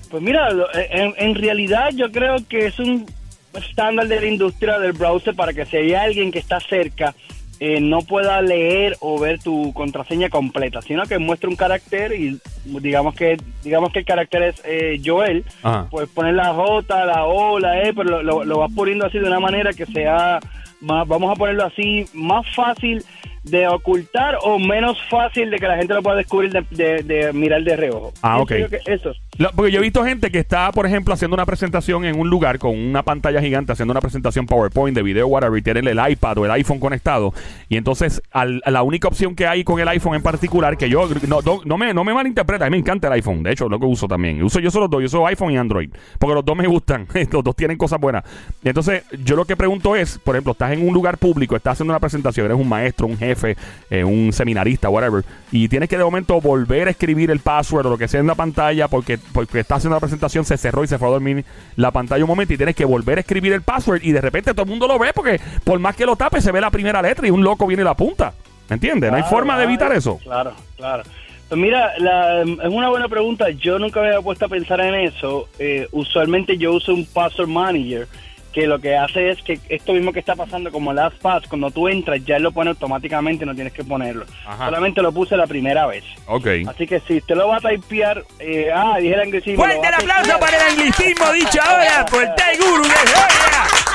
Pues 0.09 0.23
mira, 0.23 0.49
lo- 0.51 0.73
en, 0.73 1.13
en 1.17 1.35
realidad 1.35 1.89
yo 1.93 2.09
creo 2.11 2.37
que 2.47 2.67
es 2.67 2.79
un 2.79 3.05
estándar 3.53 4.07
de 4.07 4.21
la 4.21 4.27
industria 4.27 4.79
del 4.79 4.93
browser 4.93 5.35
para 5.35 5.51
que 5.51 5.65
si 5.65 5.75
hay 5.77 5.93
alguien 5.93 6.31
que 6.31 6.39
está 6.39 6.59
cerca 6.61 7.13
eh, 7.59 7.79
no 7.81 7.99
pueda 8.01 8.41
leer 8.41 8.97
o 8.99 9.19
ver 9.19 9.39
tu 9.39 9.73
contraseña 9.73 10.29
completa, 10.29 10.81
sino 10.81 11.03
que 11.05 11.17
muestre 11.17 11.49
un 11.49 11.55
carácter 11.55 12.13
y 12.13 12.39
digamos 12.65 13.15
que 13.15 13.37
digamos 13.63 13.91
que 13.91 13.99
el 13.99 14.05
carácter 14.05 14.43
es 14.43 14.61
eh, 14.65 15.01
Joel, 15.03 15.43
Ajá. 15.63 15.87
pues 15.89 16.07
poner 16.09 16.35
la 16.35 16.53
J, 16.53 17.05
la 17.05 17.25
O, 17.25 17.59
la 17.59 17.81
E, 17.81 17.93
pero 17.93 18.09
lo, 18.09 18.23
lo- 18.23 18.43
lo 18.45 18.59
vas 18.59 18.71
poniendo 18.75 19.05
así 19.05 19.17
de 19.19 19.25
una 19.27 19.39
manera 19.39 19.73
que 19.73 19.85
sea 19.87 20.39
más, 20.81 21.07
vamos 21.07 21.31
a 21.31 21.35
ponerlo 21.35 21.65
así, 21.65 22.05
más 22.13 22.45
fácil 22.55 23.03
de 23.49 23.67
ocultar 23.67 24.37
o 24.43 24.59
menos 24.59 24.97
fácil 25.09 25.49
de 25.49 25.57
que 25.57 25.67
la 25.67 25.77
gente 25.77 25.93
lo 25.93 26.01
pueda 26.03 26.17
descubrir 26.17 26.51
de, 26.51 26.63
de- 26.71 27.03
de 27.03 27.33
mirar 27.33 27.63
de 27.63 27.75
reojo. 27.75 28.13
Ah, 28.21 28.39
ok. 28.39 28.53
yo 28.55 28.69
que 28.69 28.79
Eso. 28.85 29.13
Lo- 29.37 29.51
porque 29.51 29.71
yo 29.71 29.79
he 29.79 29.83
visto 29.83 30.03
gente 30.03 30.31
que 30.31 30.39
está, 30.39 30.71
por 30.71 30.85
ejemplo, 30.85 31.13
haciendo 31.13 31.35
una 31.35 31.45
presentación 31.45 32.05
en 32.05 32.19
un 32.19 32.29
lugar 32.29 32.57
con 32.59 32.77
una 32.77 33.03
pantalla 33.03 33.41
gigante, 33.41 33.71
haciendo 33.71 33.91
una 33.91 34.01
presentación 34.01 34.45
PowerPoint 34.45 34.95
de 34.95 35.03
video, 35.03 35.27
whatever, 35.27 35.57
y 35.57 35.61
tienen 35.61 35.87
el 35.87 35.99
iPad 36.11 36.37
o 36.39 36.45
el 36.45 36.51
iPhone 36.51 36.79
conectado. 36.79 37.33
Y 37.69 37.77
entonces, 37.77 38.21
al- 38.31 38.61
la 38.65 38.81
única 38.83 39.07
opción 39.07 39.35
que 39.35 39.45
hay 39.47 39.63
con 39.63 39.79
el 39.79 39.87
iPhone 39.87 40.15
en 40.15 40.23
particular, 40.23 40.77
que 40.77 40.89
yo 40.89 41.07
no, 41.27 41.41
no, 41.41 41.61
no 41.65 41.77
me, 41.77 41.93
no 41.93 42.03
me 42.03 42.13
malinterpreta, 42.13 42.65
a 42.65 42.69
mí 42.69 42.77
me 42.77 42.79
encanta 42.79 43.07
el 43.07 43.13
iPhone. 43.13 43.43
De 43.43 43.51
hecho, 43.51 43.69
lo 43.69 43.79
que 43.79 43.85
uso 43.85 44.07
también. 44.07 44.41
Uso 44.43 44.59
yo 44.59 44.71
solo 44.71 44.85
los 44.85 44.91
dos, 44.91 45.01
yo 45.01 45.05
uso 45.05 45.27
iPhone 45.27 45.51
y 45.51 45.57
Android. 45.57 45.89
Porque 46.17 46.33
los 46.33 46.43
dos 46.45 46.55
me 46.57 46.65
gustan. 46.67 47.07
los 47.31 47.43
dos 47.43 47.55
tienen 47.55 47.77
cosas 47.77 47.99
buenas. 47.99 48.23
Y 48.63 48.69
entonces, 48.69 49.03
yo 49.23 49.35
lo 49.35 49.45
que 49.45 49.55
pregunto 49.55 49.95
es, 49.95 50.17
por 50.19 50.35
ejemplo, 50.35 50.53
estás 50.53 50.71
en 50.71 50.87
un 50.87 50.93
lugar 50.93 51.17
público, 51.19 51.55
estás 51.55 51.73
haciendo 51.73 51.91
una 51.93 51.99
presentación, 51.99 52.45
eres 52.47 52.57
un 52.57 52.67
maestro, 52.67 53.05
un 53.05 53.17
jefe, 53.17 53.36
eh, 53.45 54.03
un 54.03 54.33
seminarista, 54.33 54.89
whatever, 54.89 55.23
y 55.51 55.67
tienes 55.69 55.89
que 55.89 55.97
de 55.97 56.03
momento 56.03 56.39
volver 56.41 56.87
a 56.87 56.91
escribir 56.91 57.31
el 57.31 57.39
password 57.39 57.85
o 57.85 57.89
lo 57.91 57.97
que 57.97 58.07
sea 58.07 58.19
en 58.19 58.27
la 58.27 58.35
pantalla 58.35 58.87
porque, 58.87 59.17
porque 59.33 59.59
estás 59.59 59.77
haciendo 59.79 59.95
la 59.95 59.99
presentación, 60.01 60.45
se 60.45 60.57
cerró 60.57 60.83
y 60.83 60.87
se 60.87 60.97
fue 60.97 61.07
a 61.07 61.11
dormir 61.11 61.45
la 61.75 61.91
pantalla 61.91 62.23
un 62.23 62.29
momento 62.29 62.53
y 62.53 62.57
tienes 62.57 62.75
que 62.75 62.85
volver 62.85 63.17
a 63.17 63.21
escribir 63.21 63.53
el 63.53 63.61
password 63.61 64.01
y 64.03 64.11
de 64.11 64.21
repente 64.21 64.51
todo 64.53 64.63
el 64.63 64.69
mundo 64.69 64.87
lo 64.87 64.97
ve 64.99 65.11
porque 65.13 65.39
por 65.63 65.79
más 65.79 65.95
que 65.95 66.05
lo 66.05 66.15
tape 66.15 66.41
se 66.41 66.51
ve 66.51 66.61
la 66.61 66.71
primera 66.71 67.01
letra 67.01 67.27
y 67.27 67.31
un 67.31 67.43
loco 67.43 67.65
viene 67.67 67.81
y 67.81 67.85
la 67.85 67.91
apunta. 67.91 68.33
¿Me 68.69 68.73
entiendes? 68.73 69.09
no 69.09 69.15
hay 69.15 69.21
Claro, 69.23 69.35
forma 69.37 69.57
de 69.57 69.63
evitar 69.63 69.91
eso. 69.93 70.17
Claro, 70.23 70.53
claro. 70.75 71.03
Pues 71.47 71.61
mira, 71.61 71.97
la- 71.99 72.41
es 72.41 72.67
una 72.69 72.89
buena 72.89 73.07
pregunta. 73.07 73.49
Yo 73.51 73.79
nunca 73.79 74.01
me 74.01 74.07
había 74.07 74.21
puesto 74.21 74.43
a 74.45 74.49
pensar 74.49 74.81
en 74.81 74.93
eso. 74.95 75.47
Eh, 75.57 75.87
usualmente 75.93 76.57
yo 76.57 76.73
uso 76.73 76.93
un 76.93 77.05
password 77.05 77.47
manager 77.47 78.07
que 78.53 78.67
lo 78.67 78.79
que 78.79 78.95
hace 78.95 79.29
es 79.29 79.41
que 79.41 79.59
esto 79.69 79.93
mismo 79.93 80.11
que 80.11 80.19
está 80.19 80.35
pasando 80.35 80.71
como 80.71 80.93
LastPass, 80.93 81.47
cuando 81.47 81.71
tú 81.71 81.87
entras 81.87 82.23
ya 82.25 82.37
él 82.37 82.43
lo 82.43 82.51
pone 82.51 82.69
automáticamente, 82.71 83.45
no 83.45 83.55
tienes 83.55 83.73
que 83.73 83.83
ponerlo. 83.83 84.25
Ajá. 84.45 84.65
Solamente 84.65 85.01
lo 85.01 85.11
puse 85.11 85.37
la 85.37 85.47
primera 85.47 85.85
vez. 85.85 86.03
Ok. 86.27 86.47
Así 86.67 86.87
que 86.87 86.99
si 87.01 87.17
usted 87.17 87.35
lo 87.35 87.47
va 87.47 87.57
a 87.57 87.59
typear, 87.59 88.23
eh, 88.39 88.69
ah, 88.73 88.97
dije 88.99 89.13
el 89.13 89.21
anglicismo. 89.21 89.63
Fuerte 89.63 89.87
el 89.87 89.93
aplauso 89.93 90.39
para 90.39 90.57
el 90.57 90.71
anglicismo 90.73 91.31
dicho 91.33 91.59
ahora 91.61 92.05
por 92.09 92.23
Teguru 92.35 92.83
de 92.83 92.89
Georgia. 92.89 93.87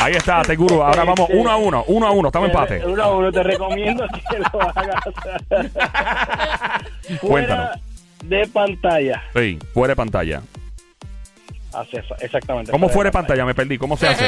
Ahí 0.00 0.14
está, 0.14 0.42
Teguru. 0.42 0.82
Ahora 0.82 1.04
vamos 1.04 1.28
uno 1.30 1.50
a 1.50 1.56
uno, 1.56 1.84
uno 1.88 2.06
a 2.06 2.10
uno. 2.12 2.28
Estamos 2.28 2.48
en 2.48 2.54
empate. 2.54 2.86
Uno 2.86 3.02
a 3.02 3.16
uno, 3.16 3.32
te 3.32 3.42
recomiendo 3.42 4.06
que 4.30 4.38
lo 4.38 4.62
hagas. 4.62 5.04
Cuéntanos. 7.20 7.20
Fuera 7.20 7.80
de 8.24 8.46
pantalla. 8.46 9.22
Sí, 9.34 9.58
fuera 9.74 9.92
de 9.92 9.96
pantalla. 9.96 10.42
Hace 11.72 12.02
exactamente. 12.20 12.72
¿Cómo 12.72 12.88
fuera 12.88 13.08
de 13.08 13.12
pantalla? 13.12 13.44
Me 13.44 13.54
perdí. 13.54 13.76
¿Cómo 13.76 13.96
se 13.96 14.08
hace? 14.08 14.26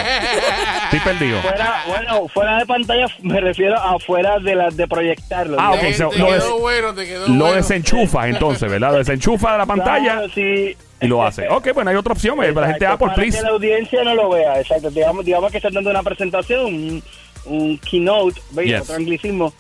Estoy 0.84 1.00
perdido. 1.00 1.40
Fuera, 1.40 1.84
bueno, 1.88 2.28
fuera 2.28 2.58
de 2.58 2.66
pantalla 2.66 3.06
me 3.22 3.40
refiero 3.40 3.76
a 3.78 3.98
fuera 3.98 4.38
de 4.38 4.54
la 4.54 4.68
de 4.70 4.86
proyectarlo. 4.86 5.56
Ah, 5.58 5.70
ok, 5.72 5.80
Te, 5.80 5.94
so- 5.94 6.10
te 6.10 6.18
lo 6.18 6.26
quedó 6.26 6.34
des- 6.34 6.60
bueno, 6.60 6.94
te 6.94 7.06
quedó 7.06 7.28
Lo 7.28 7.34
bueno. 7.44 7.52
desenchufas 7.56 8.26
entonces, 8.26 8.70
¿verdad? 8.70 8.92
Lo 8.92 8.98
desenchufa 8.98 9.52
de 9.52 9.58
la 9.58 9.66
pantalla 9.66 10.12
Claro, 10.12 10.28
sí. 10.34 10.76
y 11.00 11.06
lo 11.06 11.24
hace. 11.24 11.48
Ok, 11.48 11.72
bueno, 11.72 11.90
hay 11.90 11.96
otra 11.96 12.12
opción. 12.12 12.34
eh, 12.44 12.52
La 12.52 12.66
gente 12.66 12.84
Exacto, 12.84 12.94
Apple, 12.94 13.06
para 13.06 13.14
please. 13.14 13.38
que 13.38 13.42
la 13.44 13.48
audiencia 13.50 14.04
no 14.04 14.14
lo 14.14 14.28
vea, 14.28 14.60
exacto. 14.60 14.90
Digamos, 14.90 15.24
digamos 15.24 15.50
que 15.50 15.56
están 15.56 15.72
dando 15.72 15.90
una 15.90 16.02
presentación, 16.02 16.66
un, 16.66 17.02
un 17.46 17.78
keynote, 17.78 18.38
¿veis? 18.50 18.68
Yes. 18.70 18.80
Otro 18.82 18.96
anglicismo. 18.96 19.52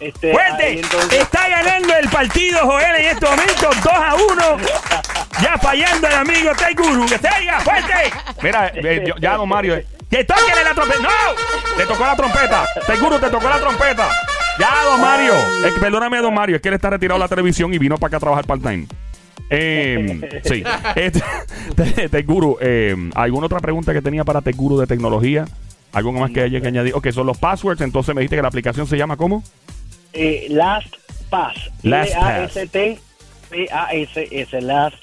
Este, 0.00 0.32
¡Fuerte! 0.32 0.72
entonces- 0.80 1.20
Está 1.20 1.48
ganando 1.48 1.94
el 1.96 2.08
partido, 2.08 2.58
Joel, 2.62 2.96
en 2.98 3.06
este 3.06 3.26
momento, 3.26 3.70
2 3.84 3.92
a 3.92 4.14
1. 4.14 4.56
Ya 5.42 5.56
fallando 5.58 6.06
el 6.08 6.14
amigo 6.14 6.50
Teguru. 6.56 7.06
¡Que 7.06 7.18
se 7.18 7.28
diga 7.40 7.60
fuerte! 7.60 7.92
Mira, 8.42 8.72
eh, 8.74 9.04
yo- 9.08 9.14
ya, 9.20 9.36
don 9.36 9.48
Mario. 9.48 9.76
eh, 9.76 9.86
¡Que 10.10 10.24
toque 10.24 10.40
la 10.64 10.74
trompeta! 10.74 11.00
¡No! 11.02 11.08
Le 11.78 11.86
tocó 11.86 12.04
la 12.04 12.16
trompeta. 12.16 12.66
Teguru, 12.86 13.18
te 13.18 13.30
tocó 13.30 13.48
la 13.48 13.58
trompeta. 13.58 14.08
Ya, 14.58 14.70
don 14.84 15.00
Mario. 15.00 15.34
Eh, 15.64 15.72
perdóname, 15.80 16.18
don 16.18 16.34
Mario, 16.34 16.56
es 16.56 16.62
que 16.62 16.68
él 16.68 16.74
está 16.74 16.90
retirado 16.90 17.18
de 17.18 17.24
la 17.24 17.28
televisión 17.28 17.72
y 17.72 17.78
vino 17.78 17.96
para 17.98 18.08
acá 18.08 18.16
a 18.16 18.20
trabajar 18.20 18.46
part-time. 18.46 18.86
Eh, 19.50 20.40
sí. 20.44 20.64
Este, 20.96 21.22
te- 21.76 22.08
Teguru, 22.08 22.58
eh, 22.60 22.96
¿alguna 23.14 23.46
otra 23.46 23.60
pregunta 23.60 23.92
que 23.92 24.02
tenía 24.02 24.24
para 24.24 24.40
Teguru 24.42 24.78
de 24.78 24.86
tecnología? 24.86 25.44
¿Algo 25.92 26.12
más 26.12 26.30
que 26.32 26.42
haya 26.42 26.60
que 26.60 26.66
añadir? 26.68 26.94
Ok, 26.94 27.08
son 27.12 27.26
los 27.26 27.38
passwords. 27.38 27.80
Entonces 27.80 28.14
me 28.14 28.20
dijiste 28.20 28.36
que 28.36 28.42
la 28.42 28.48
aplicación 28.48 28.86
se 28.86 28.96
llama 28.96 29.16
¿cómo? 29.16 29.42
eh, 30.12 30.46
Last 30.50 30.94
Pass. 31.30 31.54
Last 31.82 32.12
L-A-S-T 32.14 32.98
P-A-S-S. 33.50 34.60
Last 34.60 34.96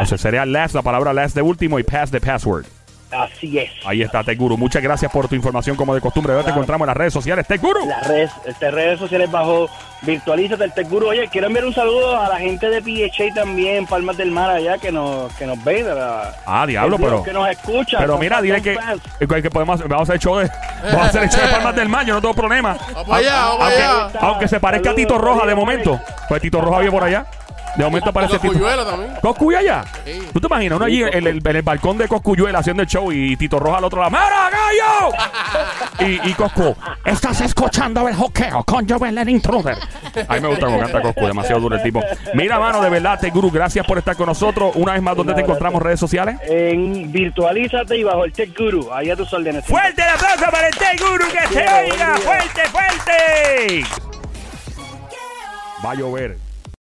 O 0.00 0.06
sea, 0.06 0.18
sería 0.18 0.44
last, 0.46 0.74
la 0.74 0.82
palabra 0.82 1.12
last 1.12 1.34
de 1.34 1.42
último 1.42 1.78
y 1.78 1.82
pass 1.82 2.10
de 2.10 2.20
password. 2.20 2.64
Así 3.12 3.58
es. 3.58 3.70
Ahí 3.84 4.02
está, 4.02 4.22
Teguru. 4.22 4.56
Muchas 4.56 4.80
gracias 4.82 5.10
por 5.10 5.26
tu 5.26 5.34
información, 5.34 5.74
como 5.76 5.92
de 5.94 6.00
costumbre. 6.00 6.32
Ahora 6.32 6.44
te 6.44 6.50
encontramos 6.52 6.84
en 6.84 6.88
las 6.90 6.96
redes 6.96 7.12
sociales, 7.12 7.44
Teguru. 7.46 7.84
Las 7.86 8.06
redes, 8.06 8.30
este, 8.46 8.70
redes 8.70 9.00
sociales 9.00 9.28
bajo 9.30 9.68
Virtualízate 10.02 10.64
el 10.64 10.72
Tech 10.72 10.88
Guru. 10.88 11.08
Oye, 11.08 11.28
quiero 11.28 11.48
enviar 11.48 11.64
un 11.66 11.74
saludo 11.74 12.18
a 12.18 12.28
la 12.28 12.36
gente 12.36 12.70
de 12.70 12.80
PHA 12.80 13.34
también, 13.34 13.86
Palmas 13.86 14.16
del 14.16 14.30
Mar 14.30 14.48
allá, 14.50 14.78
que 14.78 14.90
nos, 14.92 15.30
que 15.34 15.44
nos 15.44 15.62
ve. 15.64 15.82
la- 15.82 16.34
Ah, 16.46 16.64
diablo, 16.66 16.96
que- 16.96 17.02
pero. 17.04 17.22
Que 17.24 17.32
nos 17.32 17.48
escucha. 17.50 17.98
Pero 17.98 18.16
mira, 18.16 18.40
dile 18.40 18.62
son 18.62 18.98
que, 19.28 19.42
que, 19.42 19.50
podemos, 19.50 19.80
vamos 19.88 20.08
a 20.08 20.12
hacer 20.12 20.14
el 20.14 20.20
show 20.20 20.38
de, 20.38 20.48
vamos 20.84 21.02
a 21.02 21.06
hacer 21.06 21.22
el 21.24 21.28
show 21.30 21.40
de 21.44 21.48
Palmas 21.52 21.74
del 21.76 21.88
Mar, 21.88 22.06
yo 22.06 22.14
no 22.14 22.20
tengo 22.20 22.34
problema. 22.34 22.76
Vamos 22.94 23.10
allá, 23.16 23.34
vamos 23.40 23.60
aunque, 23.62 23.82
allá. 23.82 24.10
aunque 24.20 24.48
se 24.48 24.60
parezca 24.60 24.90
a 24.90 24.94
Tito 24.94 25.18
Roja 25.18 25.46
de 25.46 25.54
momento. 25.54 26.00
Pues 26.28 26.40
Tito 26.40 26.60
Roja 26.60 26.78
vive 26.78 26.92
por 26.92 27.02
allá. 27.04 27.26
De 27.76 27.84
momento 27.84 28.10
aparece 28.10 28.38
Tito. 28.38 28.48
Coscuyuela 28.52 28.84
también. 28.84 29.12
¿Coscuyuela? 29.22 29.84
Sí. 30.04 30.28
¿Tú 30.32 30.40
te 30.40 30.46
imaginas? 30.46 30.76
Uno 30.76 30.86
allí 30.86 31.02
en 31.02 31.26
el, 31.26 31.40
en 31.44 31.56
el 31.56 31.62
balcón 31.62 31.98
de 31.98 32.08
Coscuyuela 32.08 32.58
haciendo 32.58 32.82
el 32.82 32.88
show 32.88 33.12
y 33.12 33.36
Tito 33.36 33.58
Roja 33.58 33.78
al 33.78 33.84
otro 33.84 34.00
lado. 34.00 34.10
¡Mara, 34.10 34.50
gallo! 34.50 35.14
y, 36.00 36.30
y 36.30 36.34
Coscu, 36.34 36.76
estás 37.04 37.40
escuchando 37.40 38.06
el 38.08 38.14
hockey 38.14 38.48
con 38.66 38.88
Joel 38.88 39.18
el 39.18 39.28
Intruder. 39.28 39.76
A 40.28 40.34
mí 40.34 40.40
me 40.40 40.48
gusta 40.48 40.66
cómo 40.66 40.78
canta 40.78 41.00
Coscu, 41.00 41.26
demasiado 41.26 41.60
duro 41.60 41.76
el 41.76 41.82
tipo. 41.82 42.02
Mira, 42.34 42.58
mano, 42.58 42.80
de 42.82 42.90
verdad, 42.90 43.18
Te 43.20 43.30
Guru, 43.30 43.50
gracias 43.50 43.86
por 43.86 43.98
estar 43.98 44.16
con 44.16 44.26
nosotros. 44.26 44.72
Una 44.74 44.92
vez 44.94 45.02
más, 45.02 45.16
¿dónde 45.16 45.34
te 45.34 45.42
encontramos? 45.42 45.82
¿Redes 45.82 46.00
sociales? 46.00 46.36
En 46.42 47.10
Virtualízate 47.12 47.96
y 47.96 48.02
bajo 48.02 48.24
el 48.24 48.32
Tech 48.32 48.56
Guru. 48.56 48.92
Ahí 48.92 49.10
a 49.10 49.16
tus 49.16 49.32
órdenes. 49.32 49.64
¡Fuerte 49.64 50.02
el 50.02 50.08
aplauso 50.08 50.50
para 50.50 50.68
el 50.68 50.74
Te 50.74 51.04
Guru 51.04 51.24
que 51.30 51.54
se 51.54 51.60
oiga! 51.62 52.16
¡Fuerte, 52.18 52.62
fuerte! 52.66 53.84
Va 55.84 55.92
a 55.92 55.94
llover. 55.94 56.49